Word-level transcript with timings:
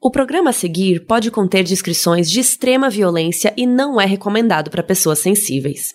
O 0.00 0.12
programa 0.12 0.50
a 0.50 0.52
seguir 0.52 1.04
pode 1.06 1.28
conter 1.28 1.64
descrições 1.64 2.30
de 2.30 2.38
extrema 2.38 2.88
violência 2.88 3.52
e 3.56 3.66
não 3.66 4.00
é 4.00 4.06
recomendado 4.06 4.70
para 4.70 4.80
pessoas 4.80 5.18
sensíveis. 5.18 5.88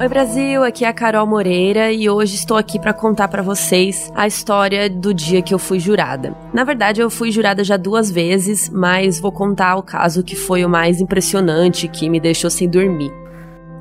Oi 0.00 0.08
Brasil, 0.08 0.64
aqui 0.64 0.84
é 0.84 0.88
a 0.88 0.92
Carol 0.92 1.24
Moreira 1.24 1.92
e 1.92 2.10
hoje 2.10 2.34
estou 2.34 2.56
aqui 2.56 2.80
para 2.80 2.92
contar 2.92 3.28
para 3.28 3.42
vocês 3.42 4.10
a 4.16 4.26
história 4.26 4.90
do 4.90 5.14
dia 5.14 5.40
que 5.40 5.54
eu 5.54 5.58
fui 5.58 5.78
jurada. 5.78 6.36
Na 6.52 6.64
verdade, 6.64 7.00
eu 7.00 7.10
fui 7.10 7.30
jurada 7.30 7.62
já 7.62 7.76
duas 7.76 8.10
vezes, 8.10 8.68
mas 8.70 9.20
vou 9.20 9.30
contar 9.30 9.76
o 9.76 9.84
caso 9.84 10.24
que 10.24 10.34
foi 10.34 10.64
o 10.64 10.68
mais 10.68 11.00
impressionante, 11.00 11.86
que 11.86 12.08
me 12.08 12.18
deixou 12.18 12.50
sem 12.50 12.68
dormir. 12.68 13.19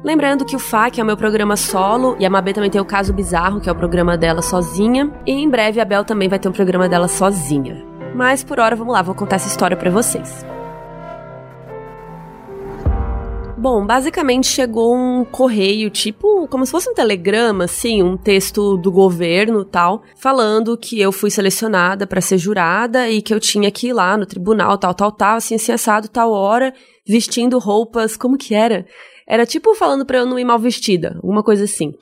Lembrando 0.02 0.45
que 0.45 0.55
o 0.55 0.59
FAC 0.59 1.00
é 1.00 1.04
o 1.04 1.05
meu 1.05 1.18
programa 1.18 1.57
solo 1.57 2.15
e 2.19 2.25
a 2.25 2.29
Mabê 2.29 2.54
também 2.54 2.69
tem 2.69 2.79
o 2.79 2.86
Caso 2.86 3.11
Bizarro, 3.11 3.60
que 3.60 3.68
é 3.68 3.71
o 3.71 3.75
programa 3.75 4.18
dela 4.18 4.42
sozinha. 4.42 5.11
E 5.25 5.32
em 5.33 5.50
breve 5.50 5.82
a 5.82 5.86
Bel 5.86 6.06
também 6.06 6.29
vai 6.29 6.39
ter 6.39 6.47
um 6.47 6.54
programa 6.54 6.87
dela 6.87 7.10
sozinha. 7.10 7.86
Mas 8.15 8.42
por 8.42 8.59
hora, 8.59 8.78
vamos 8.78 8.93
lá, 8.93 9.01
vou 9.01 9.14
contar 9.14 9.36
essa 9.36 9.50
história 9.50 9.75
para 9.75 9.92
vocês. 9.92 10.46
Bom, 13.57 13.86
basicamente 13.86 14.47
chegou 14.47 14.96
um 14.96 15.25
correio, 15.25 15.89
tipo, 15.89 16.47
como 16.47 16.65
se 16.65 16.71
fosse 16.71 16.89
um 16.89 16.93
telegrama, 16.93 17.65
assim, 17.65 18.01
um 18.01 18.15
texto 18.15 18.78
do 18.78 18.89
governo 18.89 19.65
tal, 19.65 20.01
falando 20.15 20.78
que 20.78 20.97
eu 21.01 21.11
fui 21.11 21.29
selecionada 21.29 22.07
para 22.07 22.21
ser 22.21 22.37
jurada 22.37 23.09
e 23.09 23.21
que 23.21 23.34
eu 23.34 23.39
tinha 23.39 23.70
que 23.70 23.87
ir 23.87 23.93
lá 23.93 24.15
no 24.15 24.25
tribunal, 24.25 24.78
tal, 24.78 24.93
tal, 24.93 25.11
tal, 25.11 25.36
assim, 25.36 25.56
assim, 25.56 25.73
assado, 25.73 26.07
tal 26.07 26.31
hora, 26.31 26.73
vestindo 27.06 27.59
roupas, 27.59 28.15
como 28.15 28.37
que 28.37 28.56
era? 28.56 28.86
Era 29.29 29.46
tipo 29.46 29.75
falando 29.75 30.06
pra 30.06 30.18
eu 30.18 30.25
não 30.25 30.39
ir 30.39 30.43
mal 30.43 30.57
vestida, 30.57 31.14
alguma 31.18 31.43
coisa 31.43 31.65
assim. 31.65 31.93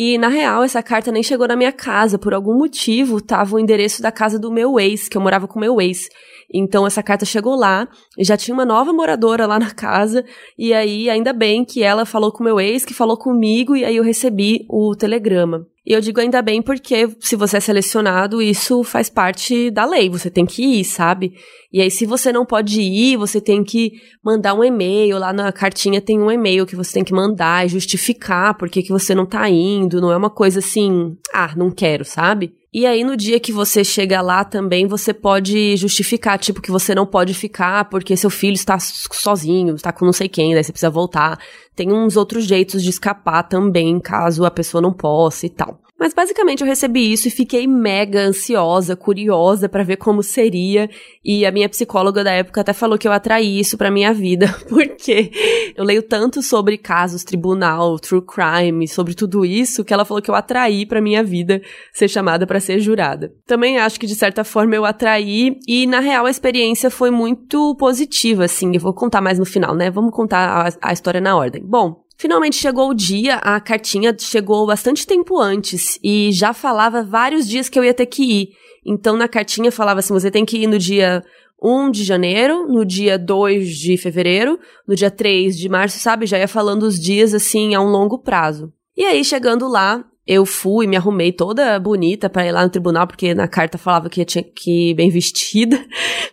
E, 0.00 0.16
na 0.16 0.28
real, 0.28 0.62
essa 0.62 0.80
carta 0.80 1.10
nem 1.10 1.24
chegou 1.24 1.48
na 1.48 1.56
minha 1.56 1.72
casa. 1.72 2.20
Por 2.20 2.32
algum 2.32 2.56
motivo, 2.56 3.20
tava 3.20 3.56
o 3.56 3.58
endereço 3.58 4.00
da 4.00 4.12
casa 4.12 4.38
do 4.38 4.52
meu 4.52 4.78
ex, 4.78 5.08
que 5.08 5.16
eu 5.16 5.20
morava 5.20 5.48
com 5.48 5.58
meu 5.58 5.80
ex. 5.80 6.08
Então, 6.54 6.86
essa 6.86 7.02
carta 7.02 7.24
chegou 7.24 7.56
lá, 7.56 7.88
já 8.16 8.36
tinha 8.36 8.54
uma 8.54 8.64
nova 8.64 8.92
moradora 8.92 9.44
lá 9.44 9.58
na 9.58 9.72
casa, 9.72 10.24
e 10.56 10.72
aí, 10.72 11.10
ainda 11.10 11.32
bem 11.32 11.64
que 11.64 11.82
ela 11.82 12.06
falou 12.06 12.30
com 12.30 12.44
meu 12.44 12.60
ex, 12.60 12.84
que 12.84 12.94
falou 12.94 13.16
comigo, 13.16 13.74
e 13.74 13.84
aí 13.84 13.96
eu 13.96 14.04
recebi 14.04 14.64
o 14.68 14.94
telegrama. 14.94 15.66
E 15.88 15.92
eu 15.94 16.02
digo 16.02 16.20
ainda 16.20 16.42
bem 16.42 16.60
porque 16.60 17.08
se 17.18 17.34
você 17.34 17.56
é 17.56 17.60
selecionado, 17.60 18.42
isso 18.42 18.84
faz 18.84 19.08
parte 19.08 19.70
da 19.70 19.86
lei, 19.86 20.10
você 20.10 20.30
tem 20.30 20.44
que 20.44 20.62
ir, 20.62 20.84
sabe? 20.84 21.32
E 21.72 21.80
aí, 21.80 21.90
se 21.90 22.04
você 22.04 22.30
não 22.30 22.44
pode 22.44 22.82
ir, 22.82 23.16
você 23.16 23.40
tem 23.40 23.64
que 23.64 23.92
mandar 24.22 24.52
um 24.52 24.62
e-mail. 24.62 25.18
Lá 25.18 25.32
na 25.32 25.50
cartinha 25.50 25.98
tem 25.98 26.20
um 26.20 26.30
e-mail 26.30 26.66
que 26.66 26.76
você 26.76 26.92
tem 26.92 27.04
que 27.04 27.14
mandar 27.14 27.64
e 27.64 27.70
justificar 27.70 28.54
por 28.58 28.68
que, 28.68 28.82
que 28.82 28.92
você 28.92 29.14
não 29.14 29.24
tá 29.24 29.48
indo. 29.48 29.98
Não 29.98 30.12
é 30.12 30.16
uma 30.18 30.28
coisa 30.28 30.58
assim, 30.58 31.16
ah, 31.32 31.54
não 31.56 31.70
quero, 31.70 32.04
sabe? 32.04 32.52
E 32.72 32.86
aí, 32.86 33.02
no 33.02 33.16
dia 33.16 33.40
que 33.40 33.50
você 33.50 33.82
chega 33.82 34.20
lá 34.20 34.44
também, 34.44 34.86
você 34.86 35.14
pode 35.14 35.74
justificar, 35.76 36.38
tipo, 36.38 36.60
que 36.60 36.70
você 36.70 36.94
não 36.94 37.06
pode 37.06 37.32
ficar 37.32 37.86
porque 37.86 38.14
seu 38.14 38.28
filho 38.28 38.54
está 38.54 38.78
sozinho, 38.78 39.74
está 39.74 39.90
com 39.90 40.04
não 40.04 40.12
sei 40.12 40.28
quem, 40.28 40.52
daí 40.52 40.62
você 40.62 40.72
precisa 40.72 40.90
voltar. 40.90 41.38
Tem 41.74 41.90
uns 41.90 42.14
outros 42.14 42.44
jeitos 42.44 42.82
de 42.82 42.90
escapar 42.90 43.44
também, 43.44 43.98
caso 43.98 44.44
a 44.44 44.50
pessoa 44.50 44.82
não 44.82 44.92
possa 44.92 45.46
e 45.46 45.50
tal. 45.50 45.80
Mas 45.98 46.14
basicamente 46.14 46.60
eu 46.60 46.66
recebi 46.66 47.12
isso 47.12 47.26
e 47.26 47.30
fiquei 47.30 47.66
mega 47.66 48.20
ansiosa, 48.20 48.94
curiosa 48.94 49.68
para 49.68 49.82
ver 49.82 49.96
como 49.96 50.22
seria. 50.22 50.88
E 51.24 51.44
a 51.44 51.50
minha 51.50 51.68
psicóloga 51.68 52.22
da 52.22 52.30
época 52.30 52.60
até 52.60 52.72
falou 52.72 52.96
que 52.96 53.08
eu 53.08 53.12
atraí 53.12 53.58
isso 53.58 53.76
para 53.76 53.90
minha 53.90 54.14
vida, 54.14 54.46
porque 54.68 55.32
eu 55.76 55.84
leio 55.84 56.02
tanto 56.02 56.40
sobre 56.40 56.78
casos, 56.78 57.24
tribunal, 57.24 57.98
true 57.98 58.22
crime, 58.22 58.86
sobre 58.86 59.14
tudo 59.14 59.44
isso, 59.44 59.84
que 59.84 59.92
ela 59.92 60.04
falou 60.04 60.22
que 60.22 60.30
eu 60.30 60.36
atraí 60.36 60.86
para 60.86 61.00
minha 61.00 61.24
vida 61.24 61.60
ser 61.92 62.06
chamada 62.06 62.46
para 62.46 62.60
ser 62.60 62.78
jurada. 62.78 63.32
Também 63.44 63.78
acho 63.78 63.98
que 63.98 64.06
de 64.06 64.14
certa 64.14 64.44
forma 64.44 64.76
eu 64.76 64.84
atraí 64.84 65.58
e 65.66 65.84
na 65.84 65.98
real 65.98 66.26
a 66.26 66.30
experiência 66.30 66.90
foi 66.90 67.10
muito 67.10 67.74
positiva, 67.74 68.44
assim. 68.44 68.70
Eu 68.72 68.80
vou 68.80 68.94
contar 68.94 69.20
mais 69.20 69.38
no 69.38 69.44
final, 69.44 69.74
né? 69.74 69.90
Vamos 69.90 70.12
contar 70.12 70.68
a, 70.68 70.90
a 70.90 70.92
história 70.92 71.20
na 71.20 71.36
ordem. 71.36 71.62
Bom, 71.64 72.04
Finalmente 72.18 72.56
chegou 72.56 72.90
o 72.90 72.94
dia, 72.94 73.36
a 73.36 73.60
cartinha 73.60 74.12
chegou 74.18 74.66
bastante 74.66 75.06
tempo 75.06 75.38
antes 75.38 76.00
e 76.02 76.32
já 76.32 76.52
falava 76.52 77.00
vários 77.00 77.46
dias 77.46 77.68
que 77.68 77.78
eu 77.78 77.84
ia 77.84 77.94
ter 77.94 78.06
que 78.06 78.24
ir. 78.24 78.48
Então 78.84 79.16
na 79.16 79.28
cartinha 79.28 79.70
falava 79.70 80.00
assim: 80.00 80.12
você 80.12 80.28
tem 80.28 80.44
que 80.44 80.58
ir 80.58 80.66
no 80.66 80.80
dia 80.80 81.22
1 81.62 81.92
de 81.92 82.02
janeiro, 82.02 82.66
no 82.66 82.84
dia 82.84 83.16
2 83.16 83.70
de 83.76 83.96
fevereiro, 83.96 84.58
no 84.86 84.96
dia 84.96 85.12
3 85.12 85.56
de 85.56 85.68
março, 85.68 86.00
sabe? 86.00 86.26
Já 86.26 86.38
ia 86.38 86.48
falando 86.48 86.82
os 86.82 86.98
dias 86.98 87.32
assim 87.32 87.76
a 87.76 87.80
um 87.80 87.88
longo 87.88 88.18
prazo. 88.18 88.72
E 88.96 89.04
aí, 89.04 89.24
chegando 89.24 89.68
lá, 89.68 90.04
eu 90.28 90.44
fui, 90.44 90.86
me 90.86 90.94
arrumei 90.94 91.32
toda 91.32 91.80
bonita 91.80 92.28
para 92.28 92.46
ir 92.46 92.52
lá 92.52 92.62
no 92.62 92.68
tribunal, 92.68 93.06
porque 93.06 93.32
na 93.34 93.48
carta 93.48 93.78
falava 93.78 94.10
que 94.10 94.20
eu 94.20 94.26
tinha 94.26 94.44
que 94.44 94.90
ir 94.90 94.94
bem 94.94 95.08
vestida. 95.10 95.82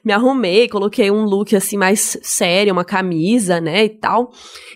me 0.04 0.12
arrumei, 0.12 0.68
coloquei 0.68 1.10
um 1.10 1.24
look 1.24 1.56
assim 1.56 1.78
mais 1.78 2.18
sério, 2.22 2.74
uma 2.74 2.84
camisa, 2.84 3.62
né, 3.62 3.86
e 3.86 3.90
tal. 3.90 4.34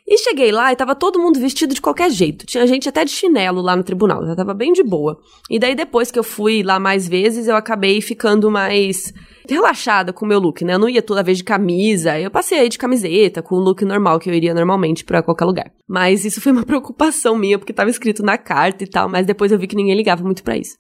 E 0.07 0.17
cheguei 0.19 0.53
lá 0.53 0.71
e 0.71 0.75
tava 0.77 0.95
todo 0.95 1.19
mundo 1.19 1.37
vestido 1.37 1.73
de 1.73 1.81
qualquer 1.81 2.09
jeito. 2.09 2.45
Tinha 2.45 2.65
gente 2.65 2.87
até 2.87 3.03
de 3.03 3.11
chinelo 3.11 3.61
lá 3.61 3.75
no 3.75 3.83
tribunal, 3.83 4.25
já 4.25 4.37
tava 4.37 4.53
bem 4.53 4.71
de 4.71 4.83
boa. 4.83 5.19
E 5.49 5.59
daí 5.59 5.75
depois 5.75 6.09
que 6.09 6.17
eu 6.17 6.23
fui 6.23 6.63
lá 6.63 6.79
mais 6.79 7.05
vezes, 7.05 7.49
eu 7.49 7.57
acabei 7.57 7.99
ficando 7.99 8.49
mais 8.49 9.13
relaxada 9.53 10.13
com 10.13 10.25
o 10.25 10.27
meu 10.27 10.39
look, 10.39 10.63
né? 10.63 10.73
Eu 10.73 10.79
não 10.79 10.89
ia 10.89 11.01
toda 11.01 11.23
vez 11.23 11.37
de 11.37 11.43
camisa, 11.43 12.19
eu 12.19 12.31
passei 12.31 12.59
aí 12.59 12.69
de 12.69 12.77
camiseta, 12.77 13.41
com 13.41 13.55
o 13.55 13.59
look 13.59 13.83
normal 13.83 14.19
que 14.19 14.29
eu 14.29 14.33
iria 14.33 14.53
normalmente 14.53 15.03
para 15.03 15.21
qualquer 15.21 15.45
lugar. 15.45 15.71
Mas 15.87 16.25
isso 16.25 16.41
foi 16.41 16.51
uma 16.51 16.63
preocupação 16.65 17.37
minha, 17.37 17.57
porque 17.57 17.73
tava 17.73 17.89
escrito 17.89 18.23
na 18.23 18.37
carta 18.37 18.83
e 18.83 18.87
tal, 18.87 19.09
mas 19.09 19.25
depois 19.25 19.51
eu 19.51 19.59
vi 19.59 19.67
que 19.67 19.75
ninguém 19.75 19.95
ligava 19.95 20.23
muito 20.23 20.43
para 20.43 20.57
isso. 20.57 20.75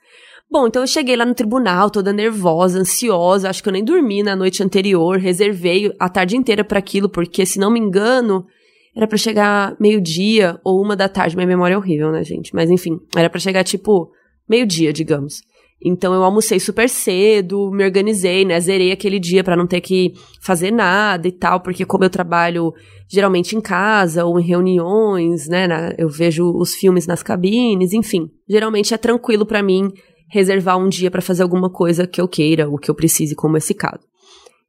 Bom, 0.51 0.65
então 0.67 0.81
eu 0.81 0.87
cheguei 0.87 1.15
lá 1.15 1.25
no 1.25 1.35
tribunal, 1.35 1.91
toda 1.91 2.11
nervosa, 2.11 2.79
ansiosa, 2.79 3.49
acho 3.49 3.61
que 3.61 3.69
eu 3.69 3.73
nem 3.73 3.83
dormi 3.83 4.23
na 4.23 4.35
noite 4.35 4.63
anterior, 4.63 5.17
reservei 5.17 5.93
a 5.99 6.09
tarde 6.09 6.35
inteira 6.35 6.63
para 6.63 6.79
aquilo, 6.79 7.07
porque 7.07 7.45
se 7.45 7.59
não 7.59 7.69
me 7.69 7.79
engano, 7.79 8.47
era 8.95 9.07
para 9.07 9.17
chegar 9.17 9.75
meio-dia 9.79 10.59
ou 10.63 10.81
uma 10.81 10.95
da 10.95 11.07
tarde, 11.07 11.35
minha 11.35 11.47
memória 11.47 11.75
é 11.75 11.77
horrível, 11.77 12.11
né, 12.11 12.23
gente? 12.23 12.53
Mas 12.55 12.71
enfim, 12.71 12.99
era 13.15 13.29
para 13.29 13.39
chegar 13.39 13.63
tipo 13.63 14.11
meio-dia, 14.49 14.91
digamos. 14.91 15.41
Então 15.83 16.13
eu 16.13 16.23
almocei 16.23 16.59
super 16.59 16.89
cedo, 16.89 17.71
me 17.71 17.85
organizei, 17.85 18.43
né? 18.43 18.59
Zerei 18.59 18.91
aquele 18.91 19.17
dia 19.17 19.43
para 19.43 19.55
não 19.55 19.65
ter 19.65 19.79
que 19.79 20.13
fazer 20.41 20.71
nada 20.71 21.27
e 21.27 21.31
tal, 21.31 21.61
porque 21.61 21.85
como 21.85 22.03
eu 22.03 22.09
trabalho 22.09 22.73
geralmente 23.07 23.55
em 23.55 23.61
casa 23.61 24.25
ou 24.25 24.39
em 24.39 24.43
reuniões, 24.43 25.47
né? 25.47 25.67
Na, 25.67 25.93
eu 25.97 26.09
vejo 26.09 26.51
os 26.51 26.75
filmes 26.75 27.07
nas 27.07 27.23
cabines, 27.23 27.93
enfim. 27.93 28.29
Geralmente 28.47 28.93
é 28.93 28.97
tranquilo 28.97 29.45
para 29.45 29.63
mim 29.63 29.89
reservar 30.29 30.77
um 30.77 30.89
dia 30.89 31.09
para 31.09 31.21
fazer 31.21 31.43
alguma 31.43 31.69
coisa 31.69 32.05
que 32.05 32.21
eu 32.21 32.27
queira, 32.27 32.69
o 32.69 32.77
que 32.77 32.91
eu 32.91 32.95
precise, 32.95 33.33
como 33.33 33.57
esse 33.57 33.73
caso. 33.73 34.07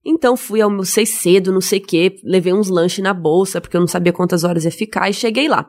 Então 0.05 0.37
fui, 0.37 0.61
almocei 0.63 1.05
cedo, 1.05 1.53
não 1.53 1.61
sei 1.61 1.79
o 1.79 1.83
quê, 1.83 2.17
levei 2.25 2.53
uns 2.53 2.69
lanches 2.69 3.05
na 3.05 3.13
bolsa, 3.13 3.61
porque 3.61 3.77
eu 3.77 3.81
não 3.81 3.89
sabia 3.89 4.13
quantas 4.13 4.45
horas 4.45 4.65
ia 4.65 4.71
ficar, 4.71 5.11
e 5.11 5.13
cheguei 5.13 5.47
lá. 5.47 5.69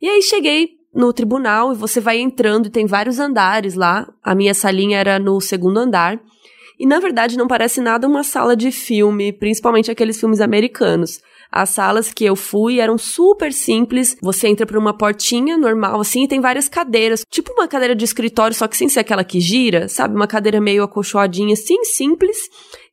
E 0.00 0.08
aí 0.08 0.22
cheguei, 0.22 0.77
no 0.94 1.12
tribunal 1.12 1.72
e 1.72 1.76
você 1.76 2.00
vai 2.00 2.18
entrando 2.18 2.66
e 2.66 2.70
tem 2.70 2.86
vários 2.86 3.18
andares 3.18 3.74
lá. 3.74 4.08
A 4.22 4.34
minha 4.34 4.54
salinha 4.54 4.98
era 4.98 5.18
no 5.18 5.40
segundo 5.40 5.78
andar. 5.78 6.20
E 6.78 6.86
na 6.86 7.00
verdade 7.00 7.36
não 7.36 7.48
parece 7.48 7.80
nada 7.80 8.06
uma 8.06 8.22
sala 8.22 8.56
de 8.56 8.70
filme, 8.70 9.32
principalmente 9.32 9.90
aqueles 9.90 10.18
filmes 10.18 10.40
americanos. 10.40 11.20
As 11.50 11.70
salas 11.70 12.12
que 12.12 12.24
eu 12.24 12.36
fui 12.36 12.78
eram 12.78 12.98
super 12.98 13.52
simples. 13.52 14.16
Você 14.22 14.48
entra 14.48 14.66
por 14.66 14.76
uma 14.76 14.96
portinha 14.96 15.56
normal, 15.56 16.00
assim, 16.00 16.24
e 16.24 16.28
tem 16.28 16.40
várias 16.40 16.68
cadeiras. 16.68 17.24
Tipo 17.30 17.52
uma 17.52 17.66
cadeira 17.66 17.96
de 17.96 18.04
escritório, 18.04 18.54
só 18.54 18.68
que 18.68 18.76
sem 18.76 18.88
ser 18.88 19.00
aquela 19.00 19.24
que 19.24 19.40
gira, 19.40 19.88
sabe? 19.88 20.14
Uma 20.14 20.26
cadeira 20.26 20.60
meio 20.60 20.82
acolchoadinha, 20.82 21.54
assim, 21.54 21.82
simples. 21.84 22.36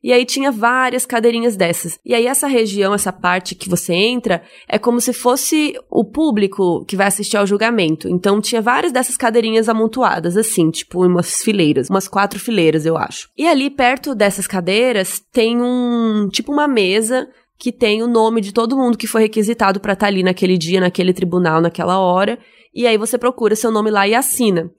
E 0.06 0.12
aí 0.12 0.24
tinha 0.24 0.52
várias 0.52 1.04
cadeirinhas 1.04 1.56
dessas. 1.56 1.98
E 2.04 2.14
aí 2.14 2.28
essa 2.28 2.46
região, 2.46 2.94
essa 2.94 3.12
parte 3.12 3.56
que 3.56 3.68
você 3.68 3.92
entra, 3.92 4.40
é 4.68 4.78
como 4.78 5.00
se 5.00 5.12
fosse 5.12 5.74
o 5.90 6.04
público 6.04 6.84
que 6.84 6.94
vai 6.94 7.08
assistir 7.08 7.36
ao 7.36 7.44
julgamento. 7.44 8.08
Então 8.08 8.40
tinha 8.40 8.62
várias 8.62 8.92
dessas 8.92 9.16
cadeirinhas 9.16 9.68
amontoadas, 9.68 10.36
assim, 10.36 10.70
tipo 10.70 11.04
umas 11.04 11.42
fileiras, 11.42 11.90
umas 11.90 12.06
quatro 12.06 12.38
fileiras, 12.38 12.86
eu 12.86 12.96
acho. 12.96 13.28
E 13.36 13.48
ali 13.48 13.68
perto 13.68 14.14
dessas 14.14 14.46
cadeiras 14.46 15.20
tem 15.32 15.60
um, 15.60 16.28
tipo 16.30 16.52
uma 16.52 16.68
mesa 16.68 17.28
que 17.58 17.72
tem 17.72 18.00
o 18.00 18.06
nome 18.06 18.40
de 18.40 18.52
todo 18.52 18.76
mundo 18.76 18.96
que 18.96 19.08
foi 19.08 19.22
requisitado 19.22 19.80
para 19.80 19.94
estar 19.94 20.06
tá 20.06 20.12
ali 20.12 20.22
naquele 20.22 20.56
dia, 20.56 20.78
naquele 20.78 21.12
tribunal, 21.12 21.60
naquela 21.60 21.98
hora. 21.98 22.38
E 22.72 22.86
aí 22.86 22.96
você 22.96 23.18
procura 23.18 23.56
seu 23.56 23.72
nome 23.72 23.90
lá 23.90 24.06
e 24.06 24.14
assina. 24.14 24.70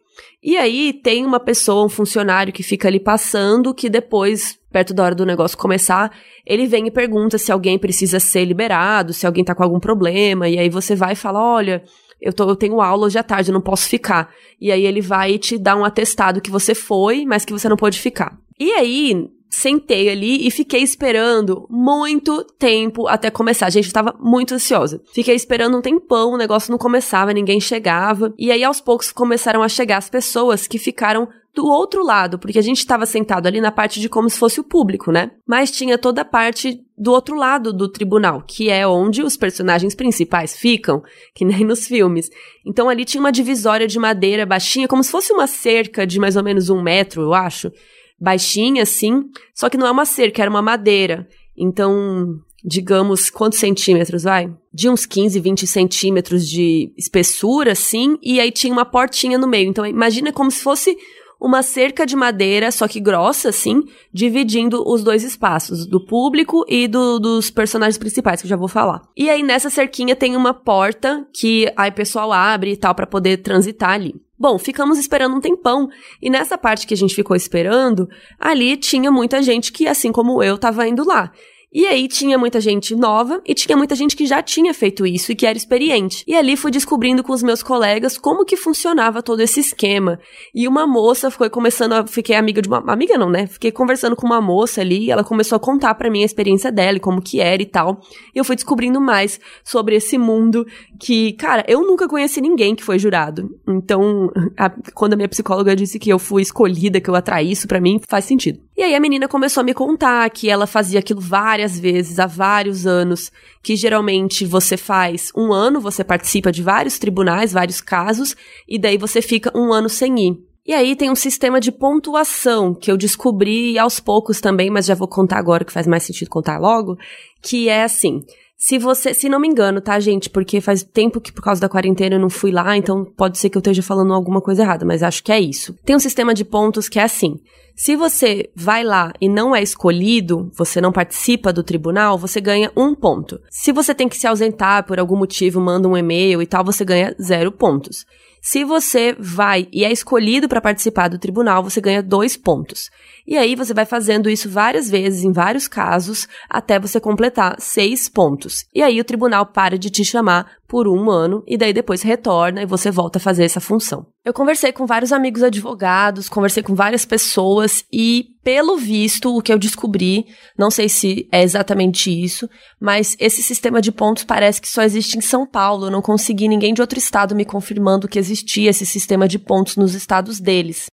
E 0.42 0.56
aí 0.58 0.94
tem 0.94 1.26
uma 1.26 1.40
pessoa, 1.40 1.86
um 1.86 1.90
funcionário 1.90 2.54
que 2.54 2.64
fica 2.64 2.88
ali 2.88 3.00
passando, 3.00 3.74
que 3.74 3.90
depois, 3.90 4.58
perto 4.72 4.94
da 4.94 5.04
hora 5.04 5.16
do 5.16 5.26
negócio 5.26 5.58
começar, 5.58 6.12
ele 6.46 6.68
vem 6.68 6.88
e 6.88 6.92
pergunta 6.92 7.38
se 7.38 7.52
alguém 7.52 7.78
precisa 7.78 8.20
ser 8.20 8.46
liberado, 8.46 9.14
se 9.14 9.26
alguém 9.26 9.44
tá 9.44 9.54
com 9.54 9.64
algum 9.64 9.80
problema, 9.80 10.48
e 10.48 10.58
aí 10.58 10.70
você 10.70 10.96
vai 10.96 11.14
e 11.14 11.16
fala, 11.16 11.42
olha, 11.42 11.84
eu, 12.22 12.34
tô, 12.34 12.50
eu 12.50 12.56
tenho 12.56 12.82
aula 12.82 13.06
hoje 13.06 13.18
à 13.18 13.24
tarde, 13.24 13.50
eu 13.50 13.54
não 13.54 13.62
posso 13.62 13.88
ficar. 13.88 14.34
E 14.60 14.72
aí 14.72 14.86
ele 14.86 15.02
vai 15.02 15.38
te 15.38 15.58
dar 15.58 15.76
um 15.76 15.86
atestado 15.86 16.42
que 16.42 16.52
você 16.52 16.74
foi, 16.74 17.26
mas 17.26 17.46
que 17.46 17.54
você 17.54 17.70
não 17.70 17.78
pode 17.78 18.00
ficar. 18.00 18.38
E 18.60 18.72
aí, 18.72 19.28
sentei 19.50 20.10
ali 20.10 20.48
e 20.48 20.52
fiquei 20.52 20.82
esperando 20.82 21.66
muito 21.70 22.44
tempo 22.44 23.08
até 23.08 23.30
começar. 23.30 23.70
Gente, 23.70 23.88
eu 23.88 23.94
tava 23.94 24.16
muito 24.20 24.54
ansiosa. 24.54 25.02
Fiquei 25.14 25.36
esperando 25.36 25.78
um 25.78 25.82
tempão, 25.82 26.34
o 26.34 26.38
negócio 26.38 26.72
não 26.72 26.78
começava, 26.78 27.34
ninguém 27.34 27.60
chegava. 27.60 28.34
E 28.38 28.52
aí, 28.52 28.64
aos 28.64 28.82
poucos, 28.82 29.12
começaram 29.12 29.64
a 29.64 29.70
chegar 29.70 29.98
as 29.98 30.10
pessoas 30.10 30.68
que 30.68 30.78
ficaram 30.78 31.28
do 31.58 31.66
outro 31.66 32.06
lado, 32.06 32.38
porque 32.38 32.60
a 32.60 32.62
gente 32.62 32.78
estava 32.78 33.08
sentado 33.08 33.48
ali 33.48 33.60
na 33.60 33.72
parte 33.72 34.00
de 34.00 34.08
como 34.08 34.30
se 34.30 34.38
fosse 34.38 34.60
o 34.60 34.64
público, 34.64 35.12
né? 35.12 35.32
Mas 35.44 35.72
tinha 35.72 35.98
toda 35.98 36.22
a 36.22 36.26
parte 36.26 36.86
do 36.96 37.12
outro 37.12 37.36
lado 37.36 37.74
do 37.74 37.90
tribunal, 37.90 38.44
que 38.48 38.70
é 38.70 38.88
onde 38.88 39.24
os 39.24 39.36
personagens 39.36 39.96
principais 39.96 40.56
ficam, 40.56 41.02
que 41.34 41.44
nem 41.44 41.66
nos 41.66 41.88
filmes. 41.88 42.30
Então 42.64 42.88
ali 42.88 43.04
tinha 43.06 43.20
uma 43.20 43.32
divisória 43.32 43.88
de 43.88 43.98
madeira 43.98 44.46
baixinha, 44.46 44.88
como 44.88 45.04
se 45.04 45.10
fosse 45.10 45.34
uma 45.34 45.48
cerca 45.48 46.06
de 46.06 46.20
mais 46.20 46.36
ou 46.36 46.44
menos 46.44 46.70
um 46.70 46.80
metro, 46.80 47.24
eu 47.24 47.34
acho. 47.34 47.72
Baixinha, 48.20 48.84
assim, 48.84 49.24
só 49.54 49.70
que 49.70 49.78
não 49.78 49.88
é 49.88 49.92
uma 49.92 50.06
cerca, 50.06 50.42
era 50.42 50.50
uma 50.50 50.62
madeira. 50.62 51.28
Então, 51.56 52.40
digamos, 52.64 53.30
quantos 53.30 53.60
centímetros, 53.60 54.24
vai? 54.24 54.52
De 54.74 54.90
uns 54.90 55.06
15, 55.06 55.40
20 55.40 55.68
centímetros 55.68 56.48
de 56.48 56.92
espessura, 56.98 57.72
assim, 57.72 58.18
e 58.22 58.40
aí 58.40 58.52
tinha 58.52 58.74
uma 58.74 58.86
portinha 58.86 59.38
no 59.38 59.48
meio. 59.48 59.70
Então, 59.70 59.86
imagina 59.86 60.34
como 60.34 60.52
se 60.52 60.62
fosse 60.62 60.98
uma 61.40 61.62
cerca 61.62 62.06
de 62.06 62.16
madeira, 62.16 62.72
só 62.72 62.88
que 62.88 63.00
grossa, 63.00 63.50
assim, 63.50 63.84
dividindo 64.12 64.84
os 64.88 65.04
dois 65.04 65.24
espaços, 65.24 65.86
do 65.86 66.04
público 66.04 66.66
e 66.68 66.88
do, 66.88 67.20
dos 67.20 67.52
personagens 67.52 67.98
principais, 67.98 68.42
que 68.42 68.48
eu 68.48 68.50
já 68.50 68.58
vou 68.58 68.68
falar. 68.68 69.02
E 69.16 69.30
aí, 69.30 69.44
nessa 69.44 69.70
cerquinha 69.70 70.16
tem 70.16 70.36
uma 70.36 70.54
porta 70.54 71.26
que 71.34 71.72
aí 71.78 71.90
o 71.90 71.94
pessoal 71.94 72.34
abre 72.34 72.72
e 72.72 72.78
tal 72.78 72.96
para 72.96 73.08
poder 73.08 73.38
transitar 73.38 73.92
ali. 73.92 74.16
Bom, 74.40 74.60
ficamos 74.60 75.00
esperando 75.00 75.36
um 75.36 75.42
tempão, 75.42 75.90
e 76.22 76.30
nessa 76.30 76.58
parte 76.58 76.86
que 76.86 76.94
a 76.94 76.98
gente 76.98 77.16
ficou 77.16 77.36
esperando, 77.36 78.08
ali 78.40 78.78
tinha 78.78 79.12
muita 79.12 79.42
gente 79.42 79.72
que, 79.72 79.88
assim 79.88 80.12
como 80.12 80.44
eu, 80.44 80.58
tava 80.58 80.88
indo 80.88 81.04
lá. 81.04 81.32
E 81.78 81.86
aí 81.86 82.08
tinha 82.08 82.40
muita 82.40 82.60
gente 82.60 82.96
nova 82.96 83.40
e 83.46 83.54
tinha 83.54 83.78
muita 83.78 83.94
gente 83.94 84.16
que 84.16 84.26
já 84.26 84.42
tinha 84.42 84.74
feito 84.74 85.06
isso 85.06 85.32
e 85.32 85.36
que 85.36 85.46
era 85.46 85.56
experiente. 85.56 86.24
E 86.26 86.36
ali 86.36 86.58
fui 86.58 86.72
descobrindo 86.72 87.24
com 87.24 87.32
os 87.32 87.44
meus 87.44 87.62
colegas 87.62 88.18
como 88.18 88.44
que 88.44 88.58
funcionava 88.58 89.22
todo 89.22 89.42
esse 89.42 89.60
esquema. 89.60 90.20
E 90.56 90.68
uma 90.68 90.88
moça 90.88 91.30
foi 91.30 91.52
começando 91.52 91.94
a 91.94 92.08
fiquei 92.08 92.36
amiga 92.36 92.64
de 92.64 92.68
uma 92.68 92.80
amiga 92.92 93.16
não, 93.16 93.30
né? 93.30 93.46
Fiquei 93.46 93.72
conversando 93.72 94.16
com 94.16 94.26
uma 94.26 94.42
moça 94.42 94.82
ali, 94.82 95.06
e 95.06 95.12
ela 95.12 95.24
começou 95.24 95.56
a 95.56 95.60
contar 95.60 95.94
para 95.94 96.10
mim 96.10 96.24
a 96.24 96.26
experiência 96.26 96.72
dela 96.72 96.98
e 96.98 97.00
como 97.00 97.22
que 97.22 97.40
era 97.40 97.62
e 97.62 97.68
tal. 97.68 98.02
E 98.34 98.40
eu 98.40 98.44
fui 98.44 98.56
descobrindo 98.56 99.00
mais 99.00 99.40
sobre 99.64 99.96
esse 99.96 100.18
mundo 100.18 100.66
que, 101.00 101.34
cara, 101.34 101.64
eu 101.68 101.82
nunca 101.84 102.08
conheci 102.08 102.42
ninguém 102.42 102.74
que 102.74 102.84
foi 102.84 102.98
jurado. 102.98 103.52
Então, 103.70 104.32
a, 104.58 104.72
quando 104.96 105.14
a 105.14 105.16
minha 105.16 105.30
psicóloga 105.30 105.76
disse 105.76 106.00
que 106.00 106.12
eu 106.12 106.18
fui 106.18 106.42
escolhida, 106.42 107.00
que 107.00 107.08
eu 107.08 107.14
atraí 107.14 107.52
isso 107.52 107.68
para 107.68 107.80
mim, 107.80 108.02
faz 108.10 108.26
sentido. 108.26 108.67
E 108.78 108.84
aí 108.84 108.94
a 108.94 109.00
menina 109.00 109.28
começou 109.28 109.62
a 109.62 109.64
me 109.64 109.74
contar 109.74 110.30
que 110.30 110.52
ela 110.52 110.68
fazia 110.68 111.00
aquilo 111.00 111.20
várias 111.20 111.80
vezes, 111.80 112.20
há 112.20 112.28
vários 112.28 112.86
anos, 112.86 113.32
que 113.64 113.76
geralmente 113.76 114.46
você 114.46 114.78
faz 114.78 115.32
um 115.36 115.52
ano, 115.52 115.82
você 115.82 116.04
participa 116.04 116.52
de 116.52 116.62
vários 116.62 117.00
tribunais, 117.00 117.52
vários 117.52 117.82
casos, 117.82 118.36
e 118.68 118.78
daí 118.78 118.96
você 118.96 119.20
fica 119.20 119.52
um 119.58 119.74
ano 119.74 119.90
sem 119.90 120.28
ir. 120.28 120.47
E 120.68 120.74
aí 120.74 120.98
tem 120.98 121.10
um 121.10 121.16
sistema 121.16 121.62
de 121.62 121.72
pontuação 121.72 122.76
que 122.76 122.92
eu 122.92 122.98
descobri 122.98 123.80
aos 123.80 124.02
poucos 124.02 124.42
também, 124.42 124.70
mas 124.70 124.86
já 124.86 124.94
vou 124.94 125.08
contar 125.08 125.38
agora 125.38 125.64
que 125.64 125.72
faz 125.72 125.88
mais 125.88 126.04
sentido 126.04 126.30
contar 126.30 126.60
logo, 126.60 126.98
que 127.42 127.70
é 127.70 127.84
assim, 127.84 128.22
se 128.58 128.78
você, 128.78 129.14
se 129.14 129.30
não 129.30 129.40
me 129.40 129.48
engano, 129.48 129.80
tá, 129.80 129.98
gente? 129.98 130.30
Porque 130.30 130.60
faz 130.60 130.84
tempo 130.84 131.22
que 131.22 131.32
por 131.32 131.42
causa 131.42 131.62
da 131.62 131.70
quarentena 131.70 132.16
eu 132.16 132.20
não 132.20 132.30
fui 132.30 132.52
lá, 132.52 132.76
então 132.76 133.06
pode 133.06 133.38
ser 133.38 133.50
que 133.50 133.58
eu 133.58 133.62
esteja 133.62 133.82
falando 133.82 134.14
alguma 134.14 134.42
coisa 134.42 134.64
errada, 134.64 134.86
mas 134.86 135.04
acho 135.04 135.24
que 135.24 135.32
é 135.32 135.40
isso. 135.40 135.74
Tem 135.86 135.96
um 135.96 136.00
sistema 136.00 136.34
de 136.34 136.44
pontos 136.44 136.90
que 136.90 137.00
é 137.00 137.04
assim: 137.04 137.36
se 137.74 137.96
você 137.96 138.50
vai 138.54 138.84
lá 138.84 139.14
e 139.22 139.30
não 139.30 139.56
é 139.56 139.62
escolhido, 139.62 140.52
você 140.54 140.82
não 140.82 140.92
participa 140.92 141.54
do 141.54 141.64
tribunal, 141.64 142.18
você 142.18 142.42
ganha 142.42 142.72
um 142.76 142.94
ponto. 142.94 143.40
Se 143.50 143.72
você 143.72 143.96
tem 143.96 144.10
que 144.10 144.18
se 144.18 144.28
ausentar 144.28 144.86
por 144.86 145.00
algum 145.00 145.16
motivo, 145.16 145.62
manda 145.62 145.88
um 145.88 145.96
e-mail 145.96 146.42
e 146.42 146.46
tal, 146.46 146.66
você 146.66 146.84
ganha 146.84 147.16
zero 147.22 147.54
pontos. 147.54 148.06
Se 148.42 148.64
você 148.64 149.16
vai 149.20 149.68
e 149.72 149.84
é 149.84 149.92
escolhido 149.92 150.48
para 150.48 150.62
participar 150.62 151.08
do 151.08 151.20
tribunal, 151.20 151.64
você 151.64 151.82
ganha 151.82 152.02
dois 152.02 152.38
pontos. 152.38 152.90
E 153.28 153.38
aí 153.38 153.56
você 153.56 153.74
vai 153.74 153.86
fazendo 153.86 154.30
isso 154.30 154.50
várias 154.50 154.90
vezes, 154.90 155.24
em 155.24 155.32
vários 155.32 155.68
casos, 155.68 156.28
até 156.50 156.80
você 156.80 157.00
completar 157.00 157.56
seis 157.60 158.08
pontos. 158.08 158.66
E 158.74 158.82
aí 158.82 159.00
o 159.00 159.06
tribunal 159.06 159.46
para 159.46 159.78
de 159.78 159.90
te 159.90 160.06
chamar 160.06 160.58
por 160.68 160.88
um 160.88 161.10
ano 161.10 161.44
e 161.48 161.58
daí 161.58 161.72
depois 161.72 162.02
retorna 162.02 162.62
e 162.62 162.66
você 162.66 162.92
volta 162.92 163.18
a 163.18 163.22
fazer 163.22 163.46
essa 163.46 163.62
função. 163.62 164.06
Eu 164.26 164.34
conversei 164.34 164.74
com 164.74 164.86
vários 164.86 165.14
amigos 165.14 165.42
advogados, 165.42 166.28
conversei 166.28 166.62
com 166.62 166.76
várias 166.76 167.06
pessoas 167.06 167.86
e, 167.92 168.26
pelo 168.44 168.76
visto, 168.78 169.36
o 169.36 169.42
que 169.42 169.54
eu 169.54 169.58
descobri, 169.58 170.26
não 170.58 170.70
sei 170.70 170.90
se 170.90 171.28
é 171.32 171.42
exatamente 171.42 172.12
isso, 172.12 172.50
mas 172.80 173.16
esse 173.20 173.42
sistema 173.42 173.82
de 173.82 173.92
pontos 173.92 174.26
parece 174.26 174.60
que 174.60 174.68
só 174.68 174.84
existe 174.84 175.18
em 175.18 175.22
São 175.22 175.46
Paulo. 175.46 175.86
Eu 175.86 175.92
não 175.92 176.02
consegui 176.02 176.48
ninguém 176.48 176.74
de 176.74 176.82
outro 176.82 177.00
estado 177.00 177.36
me 177.36 177.46
confirmando 177.46 178.08
que 178.08 178.20
existia 178.20 178.70
esse 178.70 178.86
sistema 178.86 179.28
de 179.28 179.40
pontos 179.40 179.78
nos 179.78 179.94
estados 179.96 180.40
deles. 180.42 180.88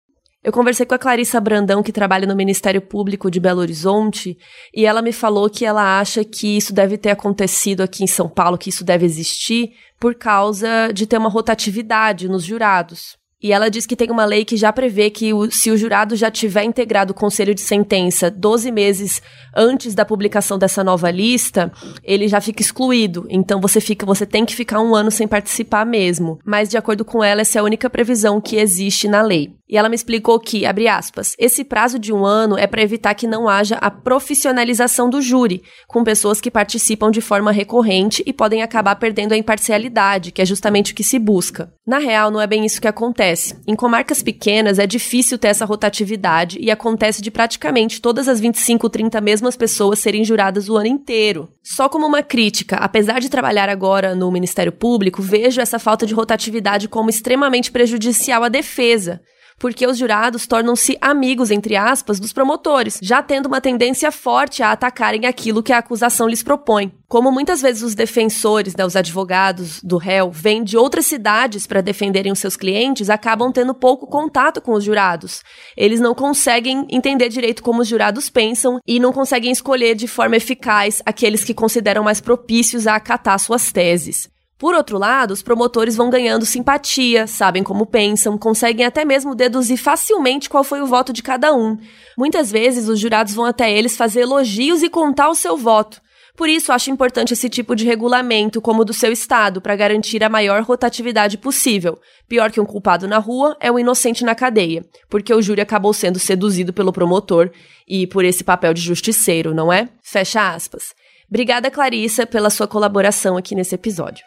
Eu 0.43 0.51
conversei 0.51 0.87
com 0.87 0.95
a 0.95 0.99
Clarissa 0.99 1.39
Brandão, 1.39 1.83
que 1.83 1.91
trabalha 1.91 2.25
no 2.25 2.35
Ministério 2.35 2.81
Público 2.81 3.29
de 3.29 3.39
Belo 3.39 3.61
Horizonte, 3.61 4.35
e 4.73 4.87
ela 4.87 4.99
me 4.99 5.11
falou 5.11 5.47
que 5.47 5.63
ela 5.63 5.99
acha 5.99 6.25
que 6.25 6.57
isso 6.57 6.73
deve 6.73 6.97
ter 6.97 7.11
acontecido 7.11 7.81
aqui 7.81 8.03
em 8.03 8.07
São 8.07 8.27
Paulo, 8.27 8.57
que 8.57 8.69
isso 8.69 8.83
deve 8.83 9.05
existir, 9.05 9.73
por 9.99 10.15
causa 10.15 10.91
de 10.91 11.05
ter 11.05 11.19
uma 11.19 11.29
rotatividade 11.29 12.27
nos 12.27 12.43
jurados. 12.43 13.20
E 13.41 13.51
ela 13.51 13.69
diz 13.69 13.85
que 13.85 13.95
tem 13.95 14.11
uma 14.11 14.23
lei 14.23 14.45
que 14.45 14.55
já 14.55 14.71
prevê 14.71 15.09
que 15.09 15.33
o, 15.33 15.49
se 15.49 15.71
o 15.71 15.77
jurado 15.77 16.15
já 16.15 16.29
tiver 16.29 16.63
integrado 16.63 17.11
o 17.11 17.15
conselho 17.15 17.55
de 17.55 17.61
sentença 17.61 18.29
12 18.29 18.71
meses 18.71 19.21
antes 19.55 19.95
da 19.95 20.05
publicação 20.05 20.59
dessa 20.59 20.83
nova 20.83 21.09
lista, 21.09 21.71
ele 22.03 22.27
já 22.27 22.39
fica 22.39 22.61
excluído. 22.61 23.25
Então 23.29 23.59
você 23.59 23.81
fica, 23.81 24.05
você 24.05 24.25
tem 24.25 24.45
que 24.45 24.55
ficar 24.55 24.79
um 24.79 24.93
ano 24.93 25.09
sem 25.09 25.27
participar 25.27 25.85
mesmo. 25.85 26.39
Mas 26.45 26.69
de 26.69 26.77
acordo 26.77 27.03
com 27.03 27.23
ela, 27.23 27.41
essa 27.41 27.57
é 27.57 27.61
a 27.61 27.63
única 27.63 27.89
previsão 27.89 28.39
que 28.39 28.57
existe 28.57 29.07
na 29.07 29.21
lei. 29.21 29.55
E 29.71 29.77
ela 29.77 29.87
me 29.87 29.95
explicou 29.95 30.37
que, 30.37 30.65
abre 30.65 30.89
aspas, 30.89 31.33
esse 31.39 31.63
prazo 31.63 31.97
de 31.97 32.11
um 32.11 32.25
ano 32.25 32.57
é 32.57 32.67
para 32.67 32.81
evitar 32.81 33.15
que 33.15 33.25
não 33.25 33.47
haja 33.47 33.77
a 33.77 33.89
profissionalização 33.89 35.09
do 35.09 35.21
júri, 35.21 35.63
com 35.87 36.03
pessoas 36.03 36.41
que 36.41 36.51
participam 36.51 37.09
de 37.09 37.21
forma 37.21 37.53
recorrente 37.53 38.21
e 38.25 38.33
podem 38.33 38.61
acabar 38.61 38.97
perdendo 38.97 39.31
a 39.31 39.37
imparcialidade, 39.37 40.33
que 40.33 40.41
é 40.41 40.45
justamente 40.45 40.91
o 40.91 40.95
que 40.95 41.05
se 41.05 41.17
busca. 41.17 41.71
Na 41.87 41.99
real, 41.99 42.29
não 42.29 42.41
é 42.41 42.47
bem 42.47 42.65
isso 42.65 42.81
que 42.81 42.87
acontece. 42.87 43.30
Em 43.67 43.75
comarcas 43.75 44.21
pequenas 44.21 44.79
é 44.79 44.85
difícil 44.85 45.37
ter 45.37 45.49
essa 45.49 45.65
rotatividade 45.65 46.57
e 46.59 46.69
acontece 46.69 47.21
de 47.21 47.31
praticamente 47.31 48.01
todas 48.01 48.27
as 48.27 48.39
25, 48.39 48.89
30 48.89 49.21
mesmas 49.21 49.55
pessoas 49.55 49.99
serem 49.99 50.23
juradas 50.23 50.69
o 50.69 50.77
ano 50.77 50.87
inteiro. 50.87 51.49
Só 51.63 51.87
como 51.87 52.05
uma 52.05 52.23
crítica, 52.23 52.77
apesar 52.77 53.19
de 53.19 53.29
trabalhar 53.29 53.69
agora 53.69 54.15
no 54.15 54.31
Ministério 54.31 54.71
Público, 54.71 55.21
vejo 55.21 55.61
essa 55.61 55.79
falta 55.79 56.05
de 56.05 56.13
rotatividade 56.13 56.87
como 56.87 57.09
extremamente 57.09 57.71
prejudicial 57.71 58.43
à 58.43 58.49
defesa 58.49 59.21
porque 59.61 59.85
os 59.85 59.95
jurados 59.95 60.47
tornam-se 60.47 60.97
amigos, 60.99 61.51
entre 61.51 61.75
aspas, 61.75 62.19
dos 62.19 62.33
promotores, 62.33 62.97
já 62.99 63.21
tendo 63.21 63.45
uma 63.45 63.61
tendência 63.61 64.11
forte 64.11 64.63
a 64.63 64.71
atacarem 64.71 65.27
aquilo 65.27 65.61
que 65.61 65.71
a 65.71 65.77
acusação 65.77 66.27
lhes 66.27 66.41
propõe. 66.41 66.91
Como 67.07 67.31
muitas 67.31 67.61
vezes 67.61 67.83
os 67.83 67.93
defensores, 67.93 68.75
né, 68.75 68.83
os 68.83 68.95
advogados 68.95 69.79
do 69.83 69.97
réu, 69.97 70.31
vêm 70.31 70.63
de 70.63 70.75
outras 70.75 71.05
cidades 71.05 71.67
para 71.67 71.79
defenderem 71.79 72.31
os 72.31 72.39
seus 72.39 72.57
clientes, 72.57 73.07
acabam 73.07 73.51
tendo 73.51 73.75
pouco 73.75 74.07
contato 74.07 74.59
com 74.59 74.71
os 74.71 74.83
jurados. 74.83 75.43
Eles 75.77 75.99
não 75.99 76.15
conseguem 76.15 76.87
entender 76.89 77.29
direito 77.29 77.61
como 77.61 77.83
os 77.83 77.87
jurados 77.87 78.31
pensam 78.31 78.79
e 78.87 78.99
não 78.99 79.13
conseguem 79.13 79.51
escolher 79.51 79.93
de 79.93 80.07
forma 80.07 80.37
eficaz 80.37 81.03
aqueles 81.05 81.43
que 81.43 81.53
consideram 81.53 82.03
mais 82.03 82.19
propícios 82.19 82.87
a 82.87 82.95
acatar 82.95 83.37
suas 83.37 83.71
teses. 83.71 84.27
Por 84.61 84.75
outro 84.75 84.99
lado, 84.99 85.31
os 85.31 85.41
promotores 85.41 85.95
vão 85.95 86.11
ganhando 86.11 86.45
simpatia, 86.45 87.25
sabem 87.25 87.63
como 87.63 87.83
pensam, 87.83 88.37
conseguem 88.37 88.85
até 88.85 89.03
mesmo 89.03 89.33
deduzir 89.33 89.75
facilmente 89.75 90.47
qual 90.47 90.63
foi 90.63 90.83
o 90.83 90.85
voto 90.85 91.11
de 91.11 91.23
cada 91.23 91.51
um. 91.51 91.79
Muitas 92.15 92.51
vezes, 92.51 92.87
os 92.87 92.99
jurados 92.99 93.33
vão 93.33 93.43
até 93.43 93.75
eles 93.75 93.97
fazer 93.97 94.19
elogios 94.21 94.83
e 94.83 94.89
contar 94.89 95.29
o 95.29 95.35
seu 95.35 95.57
voto. 95.57 95.99
Por 96.37 96.47
isso, 96.47 96.71
acho 96.71 96.91
importante 96.91 97.33
esse 97.33 97.49
tipo 97.49 97.75
de 97.75 97.87
regulamento, 97.87 98.61
como 98.61 98.83
o 98.83 98.85
do 98.85 98.93
seu 98.93 99.11
estado, 99.11 99.59
para 99.61 99.75
garantir 99.75 100.23
a 100.23 100.29
maior 100.29 100.61
rotatividade 100.61 101.39
possível. 101.39 101.97
Pior 102.29 102.51
que 102.51 102.61
um 102.61 102.65
culpado 102.65 103.07
na 103.07 103.17
rua 103.17 103.57
é 103.59 103.71
um 103.71 103.79
inocente 103.79 104.23
na 104.23 104.35
cadeia, 104.35 104.85
porque 105.09 105.33
o 105.33 105.41
júri 105.41 105.61
acabou 105.61 105.91
sendo 105.91 106.19
seduzido 106.19 106.71
pelo 106.71 106.93
promotor 106.93 107.49
e 107.87 108.05
por 108.05 108.23
esse 108.23 108.43
papel 108.43 108.75
de 108.75 108.81
justiceiro, 108.81 109.55
não 109.55 109.73
é? 109.73 109.89
Fecha 110.03 110.53
aspas. 110.53 110.93
Obrigada, 111.31 111.71
Clarissa, 111.71 112.27
pela 112.27 112.49
sua 112.49 112.67
colaboração 112.67 113.37
aqui 113.37 113.55
nesse 113.55 113.73
episódio. 113.73 114.25